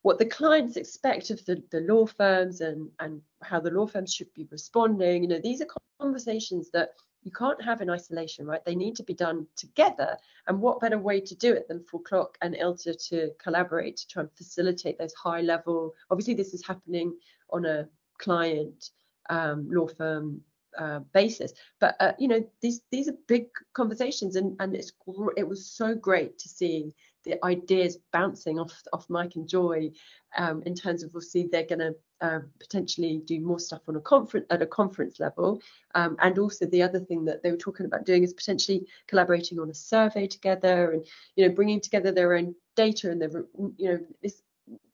what 0.05 0.19
the 0.19 0.27
clients 0.27 0.77
expect 0.77 1.31
of 1.31 1.43
the, 1.47 1.63
the 1.71 1.81
law 1.81 2.05
firms 2.05 2.61
and 2.61 2.91
and 3.01 3.23
how 3.43 3.59
the 3.59 3.71
law 3.71 3.87
firms 3.87 4.13
should 4.13 4.33
be 4.35 4.47
responding. 4.51 5.23
You 5.23 5.29
know, 5.31 5.41
these 5.43 5.63
are 5.63 5.67
conversations 5.99 6.71
that 6.73 6.91
you 7.23 7.33
can't 7.33 7.63
have 7.65 7.81
in 7.81 7.89
isolation, 7.89 8.45
right? 8.45 8.63
They 8.67 8.75
need 8.75 8.97
to 8.97 9.03
be 9.03 9.15
done 9.15 9.47
together. 9.57 10.19
And 10.47 10.61
what 10.61 10.79
better 10.79 10.99
way 10.99 11.23
to 11.23 11.35
do 11.35 11.55
it 11.55 11.69
than 11.69 11.83
for 11.85 12.03
CLOC 12.03 12.35
and 12.43 12.55
ILTA 12.55 13.03
to 13.09 13.31
collaborate 13.43 13.97
to 13.97 14.09
try 14.09 14.21
and 14.21 14.33
facilitate 14.33 14.99
those 14.99 15.15
high 15.15 15.41
level? 15.41 15.95
Obviously, 16.11 16.35
this 16.35 16.53
is 16.53 16.67
happening 16.67 17.17
on 17.49 17.65
a 17.65 17.89
client 18.19 18.91
um, 19.31 19.71
law 19.71 19.87
firm 19.87 20.43
uh, 20.77 20.99
basis, 21.15 21.55
but 21.81 21.97
uh, 22.01 22.13
you 22.19 22.29
know 22.29 22.45
these 22.61 22.83
these 22.91 23.09
are 23.09 23.17
big 23.27 23.47
conversations, 23.73 24.37
and 24.37 24.55
and 24.61 24.77
it's 24.77 24.93
it 25.39 25.49
was 25.49 25.65
so 25.65 25.95
great 25.95 26.39
to 26.41 26.49
see 26.51 26.93
the 27.25 27.45
ideas 27.45 27.99
bouncing 28.13 28.59
off 28.59 28.73
off 28.93 29.09
Mike 29.09 29.37
and 29.37 29.49
Joy 29.49 29.91
um, 30.37 30.63
in 30.67 30.75
terms 30.75 31.03
of 31.03 31.11
obviously 31.11 31.49
they're 31.51 31.67
going 31.67 31.79
to 31.81 31.95
uh, 32.21 32.41
potentially 32.59 33.23
do 33.25 33.41
more 33.41 33.59
stuff 33.59 33.83
on 33.89 33.97
a 33.97 34.01
conference 34.01 34.47
at 34.51 34.63
a 34.63 34.67
conference 34.67 35.21
level, 35.21 35.61
um, 35.95 36.17
and 36.21 36.39
also 36.39 36.67
the 36.67 36.83
other 36.83 37.01
thing 37.01 37.25
that 37.25 37.43
they 37.43 37.51
were 37.51 37.57
talking 37.57 37.87
about 37.87 38.07
doing 38.07 38.23
is 38.23 38.33
potentially 38.33 38.87
collaborating 39.09 39.59
on 39.59 39.71
a 39.71 39.75
survey 39.75 40.27
together 40.27 40.93
and 40.93 41.07
you 41.37 41.47
know 41.47 41.55
bringing 41.55 41.81
together 41.81 42.13
their 42.13 42.35
own 42.35 42.55
data 42.77 43.11
and 43.11 43.21
they're 43.21 43.45
you 43.77 43.91
know 43.91 44.31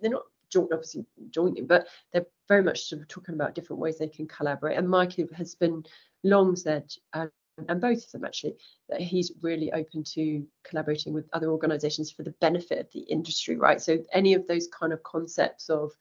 they're 0.00 0.10
not 0.10 0.22
joint 0.50 0.72
obviously 0.72 1.06
jointly, 1.30 1.62
but 1.62 1.86
they're 2.12 2.26
very 2.48 2.62
much 2.62 2.84
sort 2.84 3.00
of 3.00 3.08
talking 3.08 3.34
about 3.34 3.54
different 3.54 3.80
ways 3.80 3.98
they 3.98 4.08
can 4.08 4.26
collaborate. 4.26 4.76
And 4.76 4.88
Mike 4.88 5.14
has 5.36 5.54
been 5.54 5.84
long 6.24 6.56
said. 6.56 6.92
Uh, 7.12 7.26
and 7.68 7.80
both 7.80 8.04
of 8.04 8.12
them 8.12 8.24
actually, 8.24 8.56
that 8.88 9.00
he's 9.00 9.32
really 9.42 9.72
open 9.72 10.04
to 10.04 10.46
collaborating 10.64 11.12
with 11.12 11.28
other 11.32 11.50
organizations 11.50 12.10
for 12.10 12.22
the 12.22 12.34
benefit 12.40 12.78
of 12.78 12.92
the 12.92 13.00
industry, 13.00 13.56
right? 13.56 13.80
So 13.80 13.98
any 14.12 14.34
of 14.34 14.46
those 14.46 14.68
kind 14.68 14.92
of 14.92 15.02
concepts 15.02 15.68
of 15.68 15.92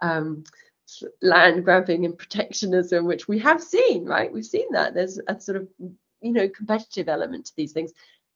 um, 0.00 0.44
land 1.22 1.64
grabbing 1.64 2.04
and 2.04 2.16
protectionism, 2.16 3.04
which 3.04 3.28
we 3.28 3.38
have 3.40 3.62
seen, 3.62 4.04
right? 4.04 4.32
We've 4.32 4.44
seen 4.44 4.72
that. 4.72 4.94
There's 4.94 5.18
a 5.26 5.40
sort 5.40 5.56
of, 5.56 5.68
you 6.20 6.32
know, 6.32 6.48
competitive 6.48 7.08
element 7.08 7.46
to 7.46 7.56
these 7.56 7.72
things. 7.72 7.92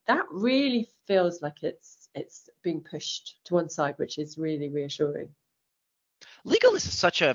That 0.06 0.24
really 0.30 0.88
feels 1.06 1.42
like 1.42 1.62
it's 1.62 2.08
it's 2.14 2.48
being 2.62 2.80
pushed 2.80 3.38
to 3.44 3.54
one 3.54 3.68
side, 3.68 3.94
which 3.98 4.18
is 4.18 4.38
really 4.38 4.68
reassuring. 4.68 5.28
Legal 6.44 6.74
is 6.74 6.82
such 6.82 7.22
a 7.22 7.34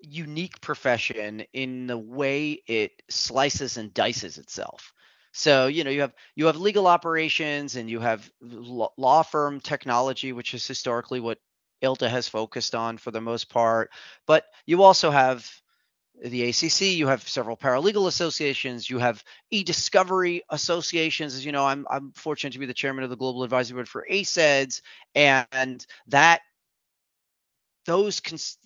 unique 0.00 0.60
profession 0.60 1.42
in 1.52 1.86
the 1.86 1.98
way 1.98 2.62
it 2.66 3.02
slices 3.10 3.76
and 3.76 3.92
dices 3.94 4.38
itself. 4.38 4.92
So 5.32 5.66
you 5.66 5.84
know 5.84 5.90
you 5.90 6.00
have 6.02 6.14
you 6.34 6.46
have 6.46 6.56
legal 6.56 6.86
operations 6.86 7.76
and 7.76 7.88
you 7.90 8.00
have 8.00 8.30
law 8.40 9.22
firm 9.22 9.60
technology, 9.60 10.32
which 10.32 10.54
is 10.54 10.66
historically 10.66 11.20
what 11.20 11.38
ILTA 11.82 12.08
has 12.08 12.28
focused 12.28 12.74
on 12.74 12.98
for 12.98 13.10
the 13.10 13.20
most 13.20 13.48
part. 13.50 13.90
But 14.26 14.44
you 14.66 14.82
also 14.82 15.10
have 15.10 15.48
the 16.24 16.42
ACC, 16.44 16.94
you 16.94 17.06
have 17.06 17.28
several 17.28 17.56
paralegal 17.56 18.08
associations, 18.08 18.90
you 18.90 18.98
have 18.98 19.22
e-discovery 19.50 20.42
associations. 20.50 21.34
As 21.34 21.44
you 21.44 21.52
know, 21.52 21.64
I'm 21.66 21.86
I'm 21.90 22.12
fortunate 22.12 22.52
to 22.54 22.58
be 22.58 22.66
the 22.66 22.74
chairman 22.74 23.04
of 23.04 23.10
the 23.10 23.16
global 23.16 23.44
advisory 23.44 23.76
board 23.76 23.88
for 23.88 24.04
ACEDS, 24.10 24.82
and 25.14 25.86
that 26.08 26.40
those 27.86 28.20
cons- 28.20 28.58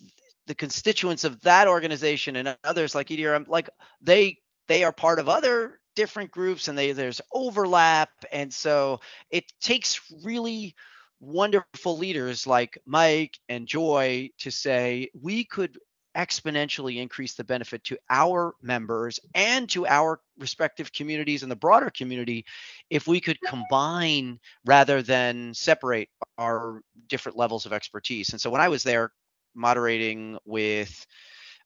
the 0.47 0.55
constituents 0.55 1.25
of 1.25 1.41
that 1.43 1.69
organization 1.69 2.37
and 2.37 2.57
others 2.65 2.95
like 2.95 3.09
EDRM, 3.09 3.49
like 3.49 3.69
they 4.01 4.39
they 4.69 4.85
are 4.85 4.93
part 4.93 5.19
of 5.19 5.29
other 5.29 5.79
different 5.95 6.31
groups 6.31 6.69
and 6.69 6.77
they 6.77 6.93
there's 6.93 7.21
overlap 7.33 8.11
and 8.33 8.53
so 8.53 8.99
it 9.31 9.45
takes 9.61 10.01
really 10.25 10.75
wonderful 11.21 11.99
leaders 11.99 12.47
like 12.47 12.79
Mike 12.87 13.39
and 13.49 13.67
Joy 13.67 14.31
to 14.39 14.51
say 14.51 15.11
we 15.21 15.45
could 15.45 15.79
exponentially 16.17 17.01
increase 17.01 17.35
the 17.35 17.45
benefit 17.45 17.83
to 17.85 17.97
our 18.11 18.55
members 18.61 19.19
and 19.35 19.69
to 19.71 19.87
our 19.87 20.21
respective 20.39 20.93
communities 20.93 21.43
and 21.43 21.51
the 21.51 21.57
broader 21.57 21.91
community 21.91 22.45
if 22.91 23.07
we 23.07 23.21
could 23.21 23.41
combine 23.47 24.39
rather 24.67 25.03
than 25.03 25.55
separate 25.55 26.09
our 26.39 26.83
different 27.09 27.39
levels 27.39 27.65
of 27.65 27.73
expertise. 27.73 28.31
And 28.31 28.41
so 28.41 28.51
when 28.51 28.61
I 28.61 28.69
was 28.69 28.83
there 28.83 29.11
moderating 29.55 30.39
with 30.45 31.07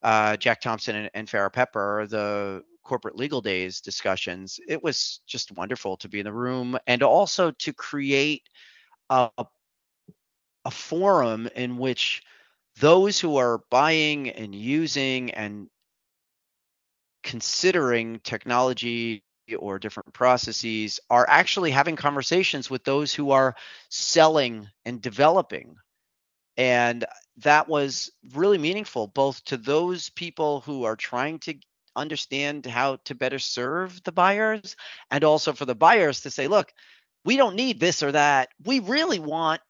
uh, 0.03 0.37
Jack 0.37 0.61
Thompson 0.61 0.96
and, 0.96 1.11
and 1.14 1.29
Farah 1.29 1.53
Pepper, 1.53 2.07
the 2.09 2.62
corporate 2.85 3.16
legal 3.16 3.40
days 3.40 3.81
discussions, 3.81 4.61
it 4.68 4.83
was 4.83 5.20
just 5.27 5.53
wonderful 5.53 5.96
to 5.99 6.09
be 6.09 6.20
in 6.20 6.25
the 6.25 6.33
room 6.33 6.79
and 6.87 7.03
also 7.03 7.51
to 7.51 7.72
create 7.72 8.42
a, 9.11 9.29
a 10.64 10.70
forum 10.70 11.49
in 11.57 11.79
which 11.79 12.22
those 12.79 13.18
who 13.18 13.37
are 13.37 13.62
buying 13.70 14.31
and 14.31 14.55
using 14.55 15.31
and 15.33 15.68
considering 17.22 18.20
technology 18.22 19.25
or 19.59 19.79
different 19.79 20.12
processes 20.12 21.01
are 21.11 21.27
actually 21.29 21.70
having 21.70 21.96
conversations 21.96 22.68
with 22.68 22.85
those 22.85 23.14
who 23.14 23.31
are 23.31 23.55
selling 23.88 24.68
and 24.85 25.01
developing. 25.01 25.77
And 26.57 27.05
that 27.38 27.68
was 27.68 28.11
really 28.35 28.59
meaningful, 28.59 29.07
both 29.07 29.44
to 29.44 29.57
those 29.57 30.11
people 30.11 30.61
who 30.61 30.85
are 30.85 30.96
trying 30.96 31.38
to 31.40 31.55
understand 31.94 32.66
how 32.66 32.96
to 33.05 33.14
better 33.14 33.38
serve 33.38 34.03
the 34.05 34.12
buyers, 34.12 34.77
and 35.11 35.25
also 35.25 35.53
for 35.53 35.64
the 35.64 35.75
buyers 35.75 36.22
to 36.22 36.31
say, 36.31 36.49
look, 36.49 36.72
we 37.25 37.37
don't 37.37 37.57
need 37.57 37.81
this 37.81 38.03
or 38.03 38.12
that. 38.12 38.49
We 38.64 38.81
really 38.81 39.18
want 39.18 39.61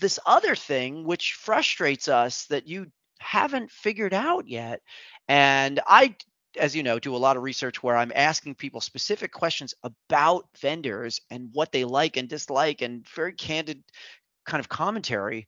this 0.00 0.18
other 0.24 0.54
thing, 0.54 1.04
which 1.04 1.32
frustrates 1.34 2.08
us 2.08 2.46
that 2.46 2.68
you 2.68 2.86
haven't 3.18 3.70
figured 3.70 4.14
out 4.14 4.48
yet. 4.48 4.80
And 5.28 5.80
I 5.86 6.16
as 6.58 6.74
you 6.74 6.82
know, 6.82 6.98
do 6.98 7.14
a 7.14 7.18
lot 7.18 7.36
of 7.36 7.42
research 7.42 7.82
where 7.82 7.96
I'm 7.96 8.12
asking 8.14 8.56
people 8.56 8.80
specific 8.80 9.32
questions 9.32 9.74
about 9.84 10.46
vendors 10.58 11.20
and 11.30 11.50
what 11.52 11.72
they 11.72 11.84
like 11.84 12.16
and 12.16 12.28
dislike 12.28 12.82
and 12.82 13.06
very 13.08 13.32
candid 13.32 13.82
kind 14.46 14.60
of 14.60 14.68
commentary 14.68 15.46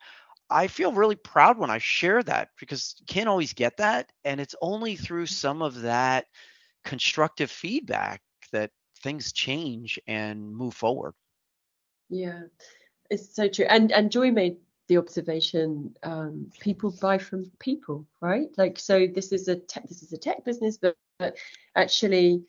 I 0.52 0.68
feel 0.68 0.92
really 0.92 1.16
proud 1.16 1.58
when 1.58 1.70
I 1.70 1.78
share 1.78 2.22
that 2.22 2.50
because 2.60 2.94
you 3.00 3.06
can't 3.06 3.28
always 3.28 3.52
get 3.52 3.76
that. 3.78 4.10
And 4.24 4.40
it's 4.40 4.54
only 4.60 4.96
through 4.96 5.26
some 5.26 5.62
of 5.62 5.82
that 5.82 6.26
constructive 6.84 7.50
feedback 7.50 8.20
that 8.52 8.70
things 9.02 9.32
change 9.32 9.98
and 10.06 10.54
move 10.54 10.74
forward. 10.74 11.14
Yeah, 12.08 12.42
it's 13.10 13.34
so 13.34 13.48
true. 13.48 13.66
And 13.68 13.90
and 13.92 14.12
Joy 14.12 14.30
made 14.30 14.56
the 14.88 14.98
observation 14.98 15.96
um, 16.02 16.50
people 16.60 16.94
buy 17.00 17.18
from 17.18 17.50
people, 17.58 18.06
right? 18.20 18.48
Like 18.58 18.78
so, 18.78 19.06
this 19.06 19.32
is 19.32 19.48
a 19.48 19.56
tech, 19.56 19.88
this 19.88 20.02
is 20.02 20.12
a 20.12 20.18
tech 20.18 20.44
business, 20.44 20.76
but, 20.76 20.96
but 21.18 21.36
actually, 21.76 22.42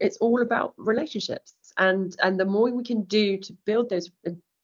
it's 0.00 0.18
all 0.18 0.42
about 0.42 0.74
relationships. 0.76 1.54
And 1.76 2.14
and 2.22 2.38
the 2.38 2.44
more 2.44 2.70
we 2.70 2.84
can 2.84 3.02
do 3.02 3.38
to 3.38 3.52
build 3.64 3.90
those 3.90 4.10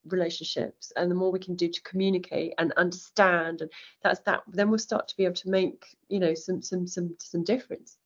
relationships, 0.08 0.92
and 0.96 1.10
the 1.10 1.14
more 1.14 1.30
we 1.30 1.38
can 1.38 1.56
do 1.56 1.68
to 1.68 1.82
communicate 1.82 2.54
and 2.58 2.72
understand, 2.76 3.62
and 3.62 3.70
that's 4.02 4.20
that. 4.20 4.42
Then 4.48 4.70
we'll 4.70 4.78
start 4.78 5.08
to 5.08 5.16
be 5.16 5.24
able 5.24 5.34
to 5.36 5.50
make 5.50 5.84
you 6.08 6.20
know 6.20 6.34
some 6.34 6.62
some 6.62 6.86
some 6.86 7.16
some 7.20 7.44
difference 7.44 7.96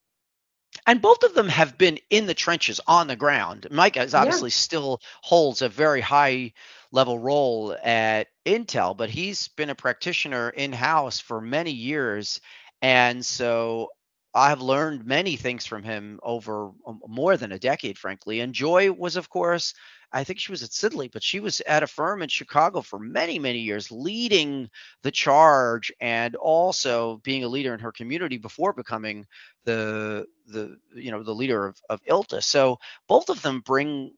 and 0.86 1.02
both 1.02 1.22
of 1.22 1.34
them 1.34 1.48
have 1.48 1.76
been 1.78 1.98
in 2.10 2.26
the 2.26 2.34
trenches 2.34 2.80
on 2.86 3.06
the 3.06 3.16
ground. 3.16 3.66
Mike 3.70 3.96
is 3.96 4.14
obviously 4.14 4.48
yeah. 4.48 4.54
still 4.54 5.00
holds 5.22 5.62
a 5.62 5.68
very 5.68 6.00
high 6.00 6.52
level 6.92 7.18
role 7.18 7.76
at 7.82 8.28
Intel, 8.46 8.96
but 8.96 9.10
he's 9.10 9.48
been 9.48 9.70
a 9.70 9.74
practitioner 9.74 10.50
in 10.50 10.72
house 10.72 11.20
for 11.20 11.40
many 11.40 11.70
years. 11.70 12.40
And 12.82 13.24
so 13.24 13.90
I've 14.34 14.60
learned 14.60 15.04
many 15.04 15.36
things 15.36 15.66
from 15.66 15.82
him 15.82 16.20
over 16.22 16.70
um, 16.86 17.00
more 17.06 17.36
than 17.36 17.52
a 17.52 17.58
decade, 17.58 17.98
frankly. 17.98 18.40
And 18.40 18.54
Joy 18.54 18.92
was, 18.92 19.16
of 19.16 19.28
course, 19.28 19.74
I 20.12 20.24
think 20.24 20.40
she 20.40 20.52
was 20.52 20.62
at 20.62 20.70
Sidley, 20.70 21.10
but 21.10 21.22
she 21.22 21.40
was 21.40 21.60
at 21.62 21.82
a 21.82 21.86
firm 21.86 22.22
in 22.22 22.28
Chicago 22.28 22.80
for 22.80 22.98
many, 22.98 23.38
many 23.38 23.60
years, 23.60 23.92
leading 23.92 24.68
the 25.02 25.10
charge 25.10 25.92
and 26.00 26.34
also 26.36 27.20
being 27.22 27.44
a 27.44 27.48
leader 27.48 27.74
in 27.74 27.80
her 27.80 27.92
community 27.92 28.36
before 28.36 28.72
becoming 28.72 29.26
the 29.64 30.26
the 30.48 30.76
you 30.94 31.10
know 31.12 31.22
the 31.22 31.34
leader 31.34 31.66
of, 31.66 31.76
of 31.88 32.00
ILTA. 32.04 32.42
So 32.42 32.78
both 33.08 33.28
of 33.28 33.40
them 33.42 33.60
bring 33.60 34.12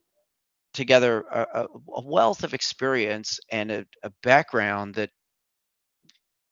together 0.73 1.21
a, 1.31 1.67
a 1.93 2.01
wealth 2.01 2.43
of 2.43 2.53
experience 2.53 3.39
and 3.51 3.71
a, 3.71 3.85
a 4.01 4.11
background 4.23 4.95
that 4.95 5.11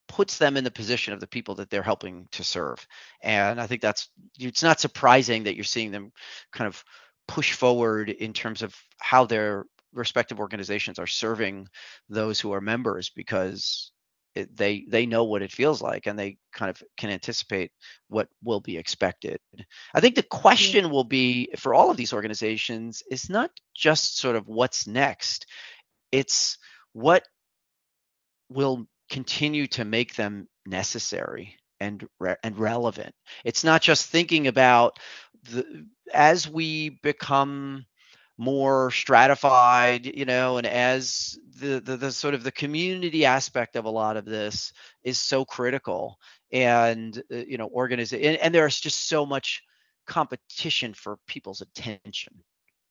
puts 0.08 0.38
them 0.38 0.58
in 0.58 0.64
the 0.64 0.72
position 0.72 1.14
of 1.14 1.20
the 1.20 1.28
people 1.28 1.56
that 1.56 1.70
they're 1.70 1.82
helping 1.82 2.28
to 2.32 2.44
serve. 2.44 2.86
And 3.24 3.60
I 3.60 3.66
think 3.66 3.82
that's 3.82 4.10
it's 4.38 4.62
not 4.62 4.80
surprising 4.80 5.44
that 5.44 5.56
you're 5.56 5.64
seeing 5.64 5.92
them 5.92 6.12
kind 6.52 6.68
of 6.68 6.84
push 7.32 7.54
forward 7.54 8.10
in 8.10 8.34
terms 8.34 8.62
of 8.62 8.76
how 9.00 9.26
their 9.26 9.64
respective 9.94 10.38
organizations 10.38 11.00
are 11.00 11.08
serving 11.08 11.66
those 12.10 12.42
who 12.42 12.52
are 12.52 12.60
members 12.60 13.10
because 13.10 13.94
it, 14.36 14.54
they 14.54 14.86
they 14.90 15.06
know 15.06 15.24
what 15.24 15.42
it 15.42 15.52
feels 15.52 15.82
like 15.82 16.08
and 16.08 16.20
they 16.20 16.38
kind 16.54 16.70
of 16.70 16.84
can 16.98 17.10
anticipate 17.10 17.72
what 18.10 18.28
will 18.44 18.60
be 18.60 18.78
expected. 18.78 19.40
I 19.94 20.02
think 20.02 20.16
the 20.16 20.24
mm-hmm. 20.24 20.42
question 20.42 20.86
yeah. 20.86 20.92
will 20.92 21.06
be 21.06 21.50
for 21.58 21.74
all 21.74 21.90
of 21.90 21.96
these 21.96 22.12
organizations 22.12 23.02
is 23.10 23.30
not 23.30 23.50
just 23.74 24.18
sort 24.18 24.36
of 24.36 24.50
what's 24.50 24.86
next. 24.86 25.46
It's 26.12 26.58
what 26.92 27.24
will 28.50 28.88
continue 29.10 29.68
to 29.68 29.86
make 29.86 30.16
them 30.16 30.50
necessary 30.66 31.56
and 31.82 32.08
re- 32.20 32.36
and 32.44 32.58
relevant. 32.58 33.14
It's 33.44 33.64
not 33.64 33.82
just 33.82 34.06
thinking 34.06 34.48
about 34.48 35.00
the 35.52 35.88
as 36.14 36.48
we 36.48 36.90
become 37.02 37.86
more 38.38 38.92
stratified, 38.92 40.06
you 40.06 40.26
know, 40.26 40.58
and 40.58 40.66
as 40.66 41.38
the, 41.60 41.80
the, 41.80 41.98
the 41.98 42.12
sort 42.12 42.34
of 42.34 42.44
the 42.44 42.52
community 42.52 43.26
aspect 43.26 43.76
of 43.76 43.86
a 43.86 43.90
lot 43.90 44.18
of 44.18 44.26
this 44.26 44.74
is 45.04 45.18
so 45.18 45.46
critical, 45.46 46.18
and 46.52 47.22
uh, 47.32 47.36
you 47.36 47.58
know, 47.58 47.68
organization, 47.68 48.26
and, 48.26 48.38
and, 48.38 48.56
there's 48.56 48.80
just 48.80 49.08
so 49.08 49.26
much 49.26 49.62
competition 50.08 50.94
for 50.94 51.18
people's 51.28 51.62
attention. 51.62 52.34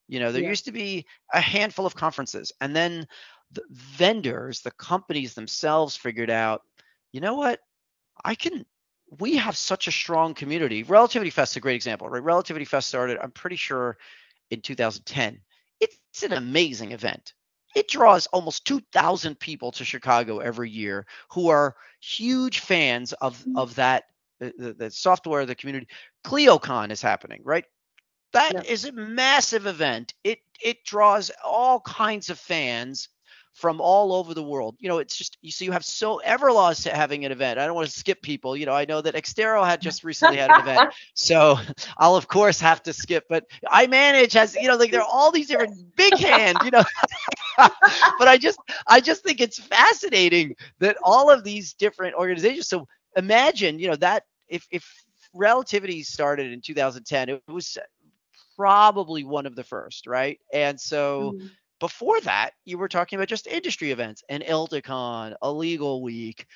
You 0.09 0.20
know, 0.20 0.31
there 0.33 0.42
yeah. 0.42 0.50
used 0.50 0.66
to 0.66 0.72
be 0.72 1.07
a 1.33 1.40
handful 1.40 1.87
of 1.87 1.94
conferences, 1.94 2.53
and 2.61 2.74
then 2.74 3.07
the 3.53 3.62
vendors, 3.70 4.61
the 4.61 4.70
companies 4.72 5.35
themselves 5.35 5.96
figured 5.96 6.31
out, 6.31 6.62
you 7.12 7.20
know 7.20 7.35
what, 7.35 7.59
I 8.24 8.35
can. 8.35 8.64
We 9.18 9.37
have 9.37 9.57
such 9.57 9.88
a 9.88 9.92
strong 9.92 10.35
community. 10.35 10.83
Relativity 10.83 11.31
Fest 11.31 11.53
is 11.53 11.57
a 11.57 11.61
great 11.61 11.75
example, 11.75 12.09
right? 12.09 12.23
Relativity 12.23 12.64
Fest 12.64 12.88
started, 12.88 13.18
I'm 13.20 13.33
pretty 13.33 13.57
sure, 13.57 13.96
in 14.51 14.61
2010. 14.61 15.40
It's 15.81 16.23
an 16.23 16.33
amazing 16.33 16.92
event. 16.92 17.35
It 17.75 17.88
draws 17.88 18.27
almost 18.29 18.66
2,000 18.66 19.38
people 19.38 19.73
to 19.73 19.85
Chicago 19.85 20.38
every 20.38 20.70
year 20.70 21.07
who 21.31 21.49
are 21.49 21.77
huge 22.01 22.61
fans 22.61 23.12
of 23.14 23.38
mm-hmm. 23.38 23.57
of 23.57 23.77
that 23.77 24.05
the, 24.40 24.75
the 24.77 24.90
software, 24.90 25.46
the 25.46 25.55
community. 25.55 25.87
ClioCon 26.25 26.90
is 26.90 27.03
happening, 27.03 27.42
right? 27.44 27.64
That 28.33 28.53
yeah. 28.55 28.62
is 28.66 28.85
a 28.85 28.92
massive 28.92 29.66
event. 29.66 30.14
It 30.25 30.40
it 30.62 30.85
draws 30.85 31.31
all 31.44 31.81
kinds 31.81 32.31
of 32.31 32.38
fans 32.38 33.09
from 33.54 33.80
all 33.80 34.12
over 34.12 34.32
the 34.34 34.42
world. 34.42 34.76
You 34.78 34.88
know, 34.88 34.98
it's 34.98 35.16
just 35.16 35.36
you 35.42 35.50
see 35.50 35.64
you 35.64 35.72
have 35.72 35.84
so 35.84 36.20
Everlaw's 36.24 36.82
to 36.84 36.90
having 36.90 37.24
an 37.24 37.32
event. 37.32 37.58
I 37.58 37.66
don't 37.66 37.74
want 37.74 37.88
to 37.88 37.98
skip 37.98 38.22
people. 38.22 38.56
You 38.56 38.66
know, 38.66 38.72
I 38.72 38.84
know 38.84 39.00
that 39.00 39.14
Exterro 39.14 39.64
had 39.66 39.80
just 39.88 40.04
recently 40.04 40.38
had 40.38 40.50
an 40.50 40.60
event, 40.60 40.94
so 41.14 41.58
I'll 41.98 42.16
of 42.16 42.28
course 42.28 42.60
have 42.60 42.82
to 42.84 42.92
skip. 42.92 43.24
But 43.28 43.44
iManage 43.66 44.32
has, 44.34 44.54
you 44.54 44.68
know, 44.68 44.76
like 44.76 44.90
there 44.90 45.00
are 45.00 45.08
all 45.10 45.30
these 45.30 45.48
different 45.48 45.96
big 45.96 46.16
hand, 46.16 46.58
you 46.64 46.70
know. 46.70 46.84
but 47.58 48.28
I 48.28 48.38
just 48.38 48.58
I 48.86 49.00
just 49.00 49.22
think 49.22 49.40
it's 49.40 49.58
fascinating 49.58 50.54
that 50.78 50.96
all 51.02 51.30
of 51.30 51.44
these 51.44 51.74
different 51.74 52.14
organizations. 52.14 52.68
So 52.68 52.86
imagine, 53.16 53.78
you 53.78 53.88
know, 53.88 53.96
that 53.96 54.24
if 54.48 54.66
if 54.70 54.86
relativity 55.34 56.02
started 56.02 56.52
in 56.52 56.60
2010, 56.60 57.28
it 57.28 57.42
was 57.48 57.78
probably 58.56 59.24
one 59.24 59.46
of 59.46 59.56
the 59.56 59.64
first, 59.64 60.06
right? 60.06 60.38
And 60.52 60.80
so. 60.80 61.34
Mm 61.36 61.50
before 61.80 62.20
that, 62.20 62.50
you 62.64 62.78
were 62.78 62.88
talking 62.88 63.18
about 63.18 63.28
just 63.28 63.46
industry 63.46 63.90
events, 63.90 64.22
an 64.28 64.42
ILTACon, 64.42 65.34
a 65.42 65.52
legal 65.52 66.02
week. 66.02 66.46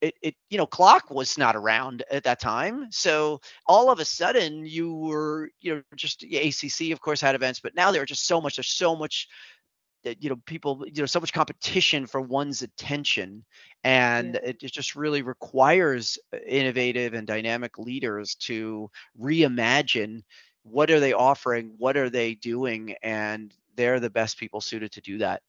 It, 0.00 0.14
it, 0.22 0.34
you 0.48 0.56
know, 0.56 0.66
CLOC 0.66 1.10
was 1.10 1.36
not 1.36 1.56
around 1.56 2.04
at 2.10 2.24
that 2.24 2.40
time. 2.40 2.86
So 2.90 3.40
all 3.66 3.90
of 3.90 4.00
a 4.00 4.04
sudden 4.04 4.64
you 4.64 4.94
were, 4.94 5.50
you 5.60 5.74
know, 5.74 5.82
just 5.96 6.22
ACC, 6.22 6.92
of 6.92 7.00
course, 7.00 7.20
had 7.20 7.34
events, 7.34 7.60
but 7.60 7.74
now 7.74 7.90
there 7.90 8.02
are 8.02 8.06
just 8.06 8.26
so 8.26 8.40
much, 8.40 8.56
there's 8.56 8.68
so 8.68 8.96
much 8.96 9.28
that, 10.04 10.22
you 10.22 10.30
know, 10.30 10.36
people, 10.46 10.84
you 10.86 11.02
know, 11.02 11.06
so 11.06 11.20
much 11.20 11.34
competition 11.34 12.06
for 12.06 12.22
one's 12.22 12.62
attention. 12.62 13.44
And 13.84 14.34
yeah. 14.42 14.50
it, 14.50 14.62
it 14.62 14.72
just 14.72 14.96
really 14.96 15.20
requires 15.20 16.18
uh, 16.32 16.38
innovative 16.46 17.12
and 17.12 17.26
dynamic 17.26 17.78
leaders 17.78 18.36
to 18.36 18.90
reimagine 19.20 20.22
what 20.62 20.90
are 20.90 21.00
they 21.00 21.12
offering 21.12 21.74
what 21.78 21.96
are 21.96 22.10
they 22.10 22.34
doing 22.34 22.94
and 23.02 23.54
they're 23.80 23.98
the 23.98 24.10
best 24.10 24.38
people 24.38 24.60
suited 24.60 24.92
to 24.92 25.00
do 25.00 25.18
that. 25.18 25.40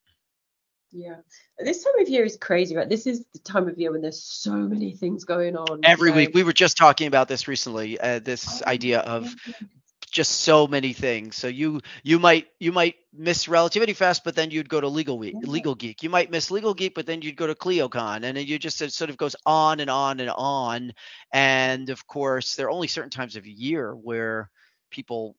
Yeah, 0.94 1.16
this 1.58 1.84
time 1.84 2.00
of 2.00 2.10
year 2.10 2.24
is 2.24 2.38
crazy, 2.38 2.76
right? 2.76 2.88
This 2.88 3.08
is 3.08 3.26
the 3.34 3.40
time 3.40 3.68
of 3.70 3.78
year 3.78 3.92
when 3.92 4.02
there's 4.02 4.24
so 4.24 4.52
many 4.52 4.94
things 4.94 5.24
going 5.24 5.56
on. 5.56 5.82
Every 5.84 6.12
week, 6.12 6.32
we 6.34 6.44
were 6.44 6.54
just 6.54 6.76
talking 6.76 7.08
about 7.08 7.28
this 7.28 7.48
recently. 7.48 8.00
Uh, 8.00 8.20
this 8.20 8.62
oh, 8.62 8.70
idea 8.70 9.00
of 9.00 9.34
just 10.12 10.42
so 10.42 10.68
many 10.68 10.92
things. 10.92 11.38
So 11.38 11.48
you 11.48 11.80
you 12.04 12.20
might 12.20 12.48
you 12.60 12.74
might 12.74 12.96
miss 13.14 13.48
Relativity 13.48 13.94
Fest, 13.94 14.24
but 14.26 14.36
then 14.36 14.52
you'd 14.52 14.68
go 14.68 14.82
to 14.82 14.88
Legal 14.88 15.18
Week, 15.18 15.36
Legal 15.42 15.76
Geek. 15.76 16.04
You 16.04 16.10
might 16.10 16.30
miss 16.30 16.52
Legal 16.52 16.74
Geek, 16.74 16.94
but 16.94 17.06
then 17.06 17.22
you'd 17.22 17.38
go 17.38 17.48
to 17.48 17.56
ClioCon, 17.56 18.24
and 18.24 18.36
then 18.36 18.46
you 18.46 18.60
just 18.60 18.82
it 18.82 18.92
sort 18.92 19.10
of 19.10 19.18
goes 19.18 19.36
on 19.46 19.80
and 19.80 19.90
on 19.90 20.20
and 20.20 20.30
on. 20.30 20.92
And 21.32 21.90
of 21.90 22.06
course, 22.06 22.56
there 22.56 22.68
are 22.68 22.72
only 22.72 22.88
certain 22.88 23.12
times 23.12 23.38
of 23.38 23.48
year 23.48 23.94
where 23.94 24.50
people 24.90 25.38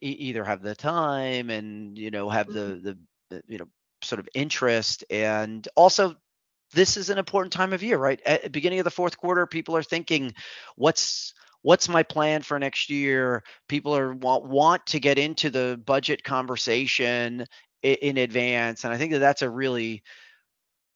either 0.00 0.44
have 0.44 0.62
the 0.62 0.74
time 0.74 1.50
and 1.50 1.98
you 1.98 2.10
know 2.10 2.28
have 2.28 2.46
the, 2.48 2.60
mm-hmm. 2.60 2.84
the 2.84 2.98
the 3.30 3.42
you 3.48 3.58
know 3.58 3.68
sort 4.02 4.18
of 4.18 4.28
interest. 4.34 5.04
And 5.10 5.66
also 5.76 6.16
this 6.72 6.96
is 6.96 7.10
an 7.10 7.18
important 7.18 7.52
time 7.52 7.72
of 7.72 7.82
year 7.82 7.98
right? 7.98 8.20
At 8.24 8.44
the 8.44 8.50
beginning 8.50 8.80
of 8.80 8.84
the 8.84 8.90
fourth 8.90 9.16
quarter 9.16 9.46
people 9.46 9.76
are 9.76 9.82
thinking 9.82 10.34
what's 10.76 11.34
what's 11.62 11.88
my 11.88 12.02
plan 12.02 12.42
for 12.42 12.58
next 12.58 12.88
year? 12.90 13.42
People 13.68 13.96
are 13.96 14.14
want, 14.14 14.44
want 14.44 14.86
to 14.86 15.00
get 15.00 15.18
into 15.18 15.50
the 15.50 15.80
budget 15.84 16.24
conversation 16.24 17.46
in, 17.82 17.94
in 17.94 18.16
advance. 18.18 18.84
And 18.84 18.92
i 18.92 18.96
think 18.96 19.12
that 19.12 19.18
that's 19.18 19.42
a 19.42 19.50
really 19.50 20.02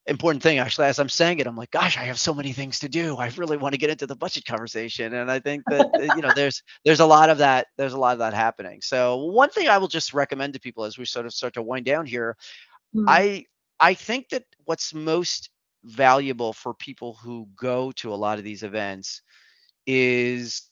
important 0.06 0.42
thing 0.42 0.58
actually 0.58 0.86
as 0.86 0.98
i'm 0.98 1.08
saying 1.08 1.38
it 1.38 1.46
i'm 1.46 1.56
like 1.56 1.70
gosh 1.70 1.96
i 1.96 2.02
have 2.02 2.18
so 2.18 2.34
many 2.34 2.52
things 2.52 2.78
to 2.78 2.88
do 2.88 3.16
i 3.16 3.30
really 3.36 3.56
want 3.56 3.72
to 3.72 3.78
get 3.78 3.88
into 3.88 4.06
the 4.06 4.16
budget 4.16 4.44
conversation 4.44 5.14
and 5.14 5.30
i 5.30 5.38
think 5.38 5.62
that 5.66 5.86
uh, 5.94 6.14
you 6.14 6.20
know 6.20 6.32
there's 6.36 6.62
there's 6.84 7.00
a 7.00 7.06
lot 7.06 7.30
of 7.30 7.38
that 7.38 7.68
there's 7.78 7.94
a 7.94 7.98
lot 7.98 8.12
of 8.12 8.18
that 8.18 8.34
happening 8.34 8.80
so 8.82 9.16
one 9.16 9.48
thing 9.48 9.68
i 9.68 9.78
will 9.78 9.88
just 9.88 10.12
recommend 10.12 10.52
to 10.52 10.60
people 10.60 10.84
as 10.84 10.98
we 10.98 11.06
sort 11.06 11.24
of 11.24 11.32
start 11.32 11.54
to 11.54 11.62
wind 11.62 11.86
down 11.86 12.04
here 12.04 12.36
mm-hmm. 12.94 13.08
i 13.08 13.44
i 13.80 13.94
think 13.94 14.28
that 14.28 14.44
what's 14.66 14.92
most 14.92 15.50
valuable 15.84 16.52
for 16.52 16.74
people 16.74 17.14
who 17.22 17.48
go 17.56 17.90
to 17.92 18.12
a 18.12 18.16
lot 18.16 18.38
of 18.38 18.44
these 18.44 18.62
events 18.62 19.22
is 19.86 20.62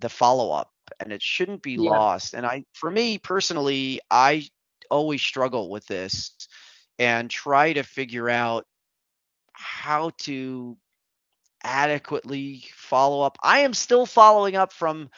the 0.00 0.08
follow 0.08 0.50
up 0.50 0.70
and 1.00 1.12
it 1.12 1.22
shouldn't 1.22 1.62
be 1.62 1.72
yeah. 1.72 1.90
lost 1.90 2.34
and 2.34 2.44
i 2.44 2.64
for 2.72 2.90
me 2.90 3.18
personally 3.18 4.00
i 4.10 4.44
always 4.90 5.22
struggle 5.22 5.70
with 5.70 5.86
this 5.86 6.32
and 6.98 7.30
try 7.30 7.72
to 7.72 7.82
figure 7.82 8.28
out 8.28 8.66
how 9.52 10.10
to 10.18 10.76
adequately 11.62 12.64
follow 12.74 13.22
up. 13.22 13.38
I 13.42 13.60
am 13.60 13.74
still 13.74 14.06
following 14.06 14.56
up 14.56 14.72
from 14.72 15.10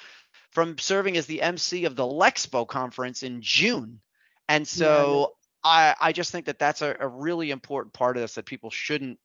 from 0.50 0.78
serving 0.78 1.16
as 1.16 1.26
the 1.26 1.42
MC 1.42 1.84
of 1.84 1.94
the 1.94 2.04
Lexpo 2.04 2.66
conference 2.66 3.22
in 3.22 3.42
June. 3.42 4.00
And 4.48 4.66
so 4.66 5.34
I 5.62 5.94
I 6.00 6.12
just 6.12 6.32
think 6.32 6.46
that 6.46 6.58
that's 6.58 6.82
a, 6.82 6.96
a 6.98 7.08
really 7.08 7.50
important 7.50 7.92
part 7.92 8.16
of 8.16 8.22
this 8.22 8.34
that 8.34 8.46
people 8.46 8.70
shouldn't 8.70 9.18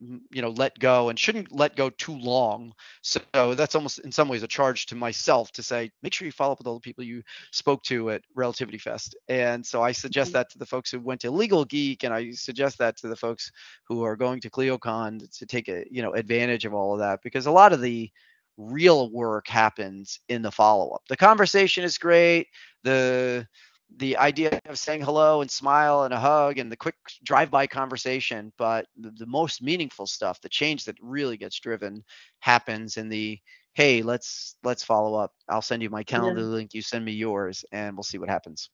you 0.00 0.42
know 0.42 0.50
let 0.50 0.78
go 0.78 1.08
and 1.08 1.18
shouldn't 1.18 1.52
let 1.52 1.76
go 1.76 1.90
too 1.90 2.16
long. 2.16 2.72
So 3.02 3.54
that's 3.54 3.74
almost 3.74 3.98
in 4.00 4.12
some 4.12 4.28
ways 4.28 4.42
a 4.42 4.48
charge 4.48 4.86
to 4.86 4.94
myself 4.94 5.52
to 5.52 5.62
say 5.62 5.90
make 6.02 6.12
sure 6.12 6.26
you 6.26 6.32
follow 6.32 6.52
up 6.52 6.58
with 6.58 6.66
all 6.66 6.74
the 6.74 6.80
people 6.80 7.04
you 7.04 7.22
spoke 7.52 7.82
to 7.84 8.10
at 8.10 8.22
relativity 8.34 8.78
fest. 8.78 9.16
And 9.28 9.64
so 9.64 9.82
i 9.82 9.92
suggest 9.92 10.28
mm-hmm. 10.28 10.38
that 10.38 10.50
to 10.50 10.58
the 10.58 10.66
folks 10.66 10.90
who 10.90 11.00
went 11.00 11.20
to 11.22 11.30
legal 11.30 11.64
geek 11.64 12.04
and 12.04 12.12
i 12.12 12.30
suggest 12.32 12.78
that 12.78 12.96
to 12.98 13.08
the 13.08 13.16
folks 13.16 13.50
who 13.88 14.02
are 14.02 14.16
going 14.16 14.40
to 14.40 14.50
ClioCon 14.50 15.20
to 15.38 15.46
take 15.46 15.68
a 15.68 15.84
you 15.90 16.02
know 16.02 16.12
advantage 16.12 16.64
of 16.64 16.74
all 16.74 16.92
of 16.92 17.00
that 17.00 17.20
because 17.22 17.46
a 17.46 17.50
lot 17.50 17.72
of 17.72 17.80
the 17.80 18.10
real 18.58 19.10
work 19.12 19.48
happens 19.48 20.20
in 20.28 20.42
the 20.42 20.50
follow 20.50 20.90
up 20.90 21.02
the 21.08 21.16
conversation 21.16 21.84
is 21.84 21.98
great. 21.98 22.48
The 22.84 23.46
the 23.94 24.16
idea 24.16 24.60
of 24.66 24.78
saying 24.78 25.00
hello 25.00 25.40
and 25.40 25.50
smile 25.50 26.02
and 26.02 26.12
a 26.12 26.18
hug 26.18 26.58
and 26.58 26.70
the 26.70 26.76
quick 26.76 26.96
drive-by 27.24 27.66
conversation 27.66 28.52
but 28.58 28.86
the, 28.96 29.10
the, 29.12 29.26
most 29.26 29.62
meaningful 29.62 30.06
stuff 30.06 30.40
the 30.40 30.48
change 30.48 30.84
that 30.84 30.96
really 31.00 31.36
gets 31.36 31.58
driven 31.60 32.02
happens 32.40 32.96
in 32.96 33.08
the 33.08 33.38
hey 33.74 34.02
let's 34.02 34.56
let's 34.64 34.82
follow 34.82 35.18
up 35.18 35.32
i'll 35.48 35.62
send 35.62 35.82
you 35.82 35.90
my 35.90 36.02
calendar 36.02 36.40
yeah. 36.40 36.46
link 36.46 36.74
you 36.74 36.82
send 36.82 37.04
me 37.04 37.12
yours 37.12 37.64
and 37.72 37.96
we'll 37.96 38.02
see 38.02 38.18
what 38.18 38.28
happens 38.28 38.70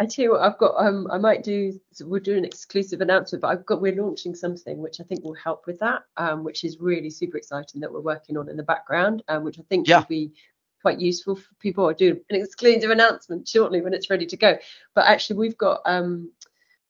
I 0.00 0.06
tell 0.06 0.22
you 0.22 0.30
what, 0.30 0.42
I've 0.42 0.58
got. 0.58 0.76
Um, 0.78 1.08
I 1.10 1.18
might 1.18 1.42
do. 1.42 1.78
We'll 2.02 2.22
do 2.22 2.36
an 2.36 2.44
exclusive 2.44 3.00
announcement, 3.00 3.42
but 3.42 3.48
I've 3.48 3.66
got. 3.66 3.80
We're 3.80 4.00
launching 4.00 4.32
something 4.32 4.78
which 4.78 5.00
I 5.00 5.02
think 5.04 5.24
will 5.24 5.34
help 5.34 5.66
with 5.66 5.80
that. 5.80 6.02
Um, 6.16 6.44
which 6.44 6.62
is 6.62 6.78
really 6.78 7.10
super 7.10 7.36
exciting 7.36 7.80
that 7.80 7.92
we're 7.92 8.00
working 8.00 8.36
on 8.36 8.48
in 8.48 8.56
the 8.56 8.62
background, 8.62 9.24
um, 9.26 9.42
which 9.42 9.58
I 9.58 9.62
think 9.68 9.88
yeah. 9.88 9.98
will 9.98 10.06
be 10.06 10.32
quite 10.80 11.00
useful 11.00 11.36
for 11.36 11.54
people. 11.60 11.86
I'll 11.86 11.94
do 11.94 12.20
an 12.30 12.36
exclusive 12.36 12.90
announcement 12.90 13.48
shortly 13.48 13.80
when 13.80 13.94
it's 13.94 14.10
ready 14.10 14.26
to 14.26 14.36
go. 14.36 14.58
But 14.94 15.06
actually, 15.06 15.36
we've 15.36 15.58
got 15.58 15.80
um, 15.84 16.30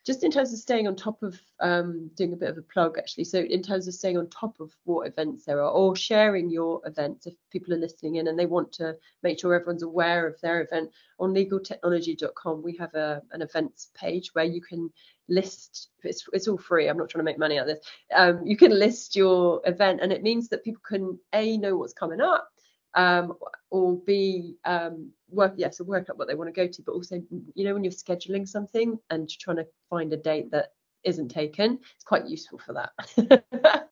just 0.09 0.25
in 0.25 0.31
terms 0.31 0.55
of 0.55 0.59
staying 0.59 0.89
on 0.89 0.97
top 0.97 1.23
of 1.23 1.39
um, 1.61 2.11
doing 2.15 2.33
a 2.33 2.37
bit 2.37 2.49
of 2.49 2.57
a 2.57 2.63
plug 2.63 2.97
actually. 2.97 3.25
So 3.25 3.41
in 3.41 3.63
terms 3.63 3.87
of 3.87 3.93
staying 3.93 4.17
on 4.17 4.31
top 4.31 4.59
of 4.59 4.75
what 4.85 5.07
events 5.07 5.45
there 5.45 5.61
are, 5.61 5.71
or 5.71 5.95
sharing 5.95 6.49
your 6.49 6.81
events 6.87 7.27
if 7.27 7.35
people 7.51 7.75
are 7.75 7.79
listening 7.79 8.15
in 8.15 8.29
and 8.29 8.39
they 8.39 8.47
want 8.47 8.73
to 8.73 8.97
make 9.23 9.39
sure 9.39 9.55
everyone's 9.55 9.83
aware 9.83 10.27
of 10.27 10.41
their 10.41 10.63
event 10.63 10.91
on 11.21 11.35
legaltechnology.com, 11.35 12.63
we 12.63 12.75
have 12.79 12.95
a, 12.95 13.21
an 13.33 13.43
events 13.43 13.91
page 13.95 14.31
where 14.33 14.47
you 14.47 14.63
can 14.63 14.91
list. 15.29 15.91
It's, 16.03 16.27
it's 16.33 16.49
all 16.49 16.57
free. 16.57 16.89
I'm 16.89 16.97
not 16.97 17.11
trying 17.11 17.21
to 17.21 17.31
make 17.31 17.39
money 17.39 17.59
out 17.59 17.69
of 17.69 17.77
this. 17.77 17.87
Um, 18.17 18.47
you 18.47 18.57
can 18.57 18.79
list 18.79 19.15
your 19.15 19.61
event, 19.67 20.01
and 20.01 20.11
it 20.11 20.23
means 20.23 20.49
that 20.49 20.65
people 20.65 20.81
can 20.89 21.19
a 21.35 21.59
know 21.59 21.77
what's 21.77 21.93
coming 21.93 22.23
up 22.23 22.49
um, 22.95 23.35
or 23.71 23.97
be 23.97 24.55
um, 24.65 25.11
work 25.31 25.55
yeah 25.57 25.71
so 25.71 25.85
work 25.85 26.09
out 26.09 26.19
what 26.19 26.29
they 26.29 26.35
want 26.35 26.49
to 26.49 26.53
go 26.53 26.67
to 26.67 26.83
but 26.83 26.93
also 26.93 27.21
you 27.55 27.65
know 27.65 27.75
when 27.75 27.85
you're 27.85 27.93
scheduling 27.93 28.49
something 28.49 28.99
and 29.11 29.29
trying 29.29 29.57
to 29.57 29.67
find 29.91 30.13
a 30.13 30.17
date 30.17 30.51
that 30.51 30.73
isn't 31.05 31.29
taken 31.29 31.79
it's 31.95 32.05
quite 32.05 32.27
useful 32.27 32.59
for 32.59 32.75
that. 32.75 33.45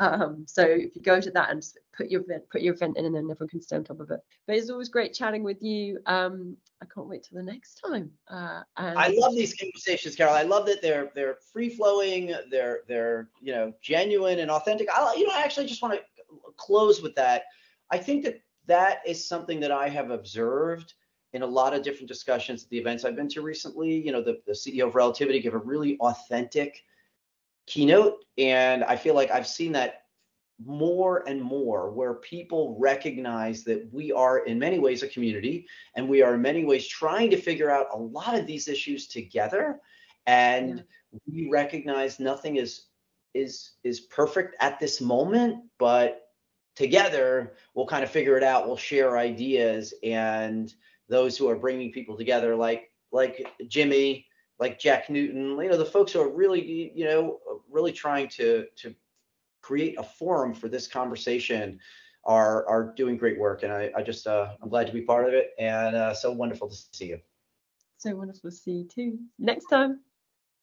Um, 0.00 0.44
so 0.46 0.62
if 0.62 0.96
you 0.96 1.02
go 1.02 1.20
to 1.20 1.30
that 1.32 1.50
and 1.50 1.62
put 1.96 2.10
your 2.10 2.22
event 2.22 2.44
put 2.50 2.62
your 2.62 2.74
event 2.74 2.96
in 2.96 3.04
and 3.04 3.14
then 3.14 3.28
everyone 3.30 3.48
can 3.48 3.60
stay 3.60 3.76
on 3.76 3.84
top 3.84 4.00
of 4.00 4.10
it. 4.10 4.20
But 4.46 4.56
it's 4.56 4.70
always 4.70 4.88
great 4.88 5.12
chatting 5.12 5.42
with 5.42 5.62
you. 5.62 5.98
Um, 6.06 6.56
i 6.82 6.86
can't 6.86 7.08
wait 7.08 7.24
till 7.24 7.38
the 7.38 7.44
next 7.44 7.80
time. 7.84 8.10
Uh, 8.28 8.62
and... 8.76 8.98
i 8.98 9.08
love 9.08 9.34
these 9.34 9.54
conversations 9.54 10.16
carol. 10.16 10.34
I 10.34 10.42
love 10.42 10.66
that 10.66 10.82
they're 10.82 11.10
they're 11.14 11.36
free 11.52 11.68
flowing 11.68 12.34
they're 12.50 12.80
they're 12.88 13.28
you 13.40 13.52
know 13.52 13.72
genuine 13.82 14.38
and 14.38 14.50
authentic. 14.50 14.88
I 14.90 15.14
you 15.16 15.26
know 15.26 15.34
i 15.34 15.42
actually 15.42 15.66
just 15.66 15.82
want 15.82 15.94
to 15.94 16.00
close 16.56 17.02
with 17.02 17.14
that 17.16 17.44
I 17.90 17.98
think 17.98 18.24
that 18.24 18.40
that 18.66 19.00
is 19.06 19.26
something 19.26 19.60
that 19.60 19.72
I 19.72 19.88
have 19.88 20.10
observed 20.10 20.94
in 21.32 21.42
a 21.42 21.46
lot 21.46 21.74
of 21.74 21.82
different 21.82 22.08
discussions 22.08 22.64
at 22.64 22.70
the 22.70 22.78
events 22.78 23.04
I've 23.04 23.16
been 23.16 23.28
to 23.30 23.42
recently. 23.42 23.94
You 23.94 24.12
know, 24.12 24.22
the, 24.22 24.40
the 24.46 24.52
CEO 24.52 24.86
of 24.86 24.94
Relativity 24.94 25.40
gave 25.40 25.54
a 25.54 25.58
really 25.58 25.98
authentic 25.98 26.82
keynote. 27.66 28.24
And 28.36 28.84
I 28.84 28.96
feel 28.96 29.14
like 29.14 29.30
I've 29.30 29.46
seen 29.46 29.72
that 29.72 30.04
more 30.64 31.28
and 31.28 31.40
more 31.40 31.90
where 31.90 32.14
people 32.14 32.76
recognize 32.80 33.62
that 33.64 33.88
we 33.92 34.10
are 34.10 34.40
in 34.40 34.58
many 34.58 34.78
ways 34.78 35.02
a 35.02 35.08
community 35.08 35.66
and 35.94 36.08
we 36.08 36.20
are 36.22 36.34
in 36.34 36.42
many 36.42 36.64
ways 36.64 36.88
trying 36.88 37.30
to 37.30 37.40
figure 37.40 37.70
out 37.70 37.86
a 37.92 37.96
lot 37.96 38.36
of 38.36 38.46
these 38.46 38.66
issues 38.66 39.06
together 39.06 39.78
and 40.26 40.84
yeah. 41.12 41.18
we 41.32 41.48
recognize 41.48 42.18
nothing 42.18 42.56
is 42.56 42.86
is 43.34 43.72
is 43.84 44.00
perfect 44.00 44.56
at 44.58 44.80
this 44.80 45.00
moment 45.00 45.62
but 45.78 46.27
together 46.78 47.54
we'll 47.74 47.86
kind 47.86 48.04
of 48.04 48.10
figure 48.10 48.36
it 48.36 48.44
out. 48.44 48.68
We'll 48.68 48.76
share 48.76 49.18
ideas 49.18 49.92
and 50.04 50.72
those 51.08 51.36
who 51.36 51.48
are 51.48 51.56
bringing 51.56 51.90
people 51.90 52.16
together 52.16 52.54
like 52.54 52.92
like 53.10 53.44
jimmy 53.66 54.26
like 54.60 54.78
jack 54.78 55.08
newton 55.08 55.58
you 55.58 55.68
know 55.68 55.76
the 55.78 55.84
folks 55.84 56.12
who 56.12 56.20
are 56.20 56.28
really 56.28 56.92
you 56.94 57.04
know 57.06 57.38
really 57.70 57.90
trying 57.90 58.28
to 58.28 58.66
to 58.76 58.94
create 59.62 59.98
a 59.98 60.02
forum 60.02 60.52
for 60.54 60.68
this 60.68 60.86
conversation 60.86 61.80
are 62.24 62.68
are 62.68 62.92
doing 62.94 63.16
great 63.16 63.38
work 63.38 63.62
and 63.62 63.72
i, 63.72 63.90
I 63.96 64.02
just 64.02 64.26
uh, 64.26 64.50
i'm 64.62 64.68
glad 64.68 64.86
to 64.86 64.92
be 64.92 65.00
part 65.00 65.26
of 65.26 65.32
it 65.32 65.52
and 65.58 65.96
uh, 65.96 66.14
so 66.14 66.30
wonderful 66.30 66.68
to 66.68 66.76
see 66.92 67.06
you. 67.06 67.18
So 67.96 68.14
wonderful 68.14 68.50
to 68.50 68.56
see 68.56 68.70
you 68.72 68.84
too. 68.84 69.18
Next 69.38 69.64
time 69.66 70.00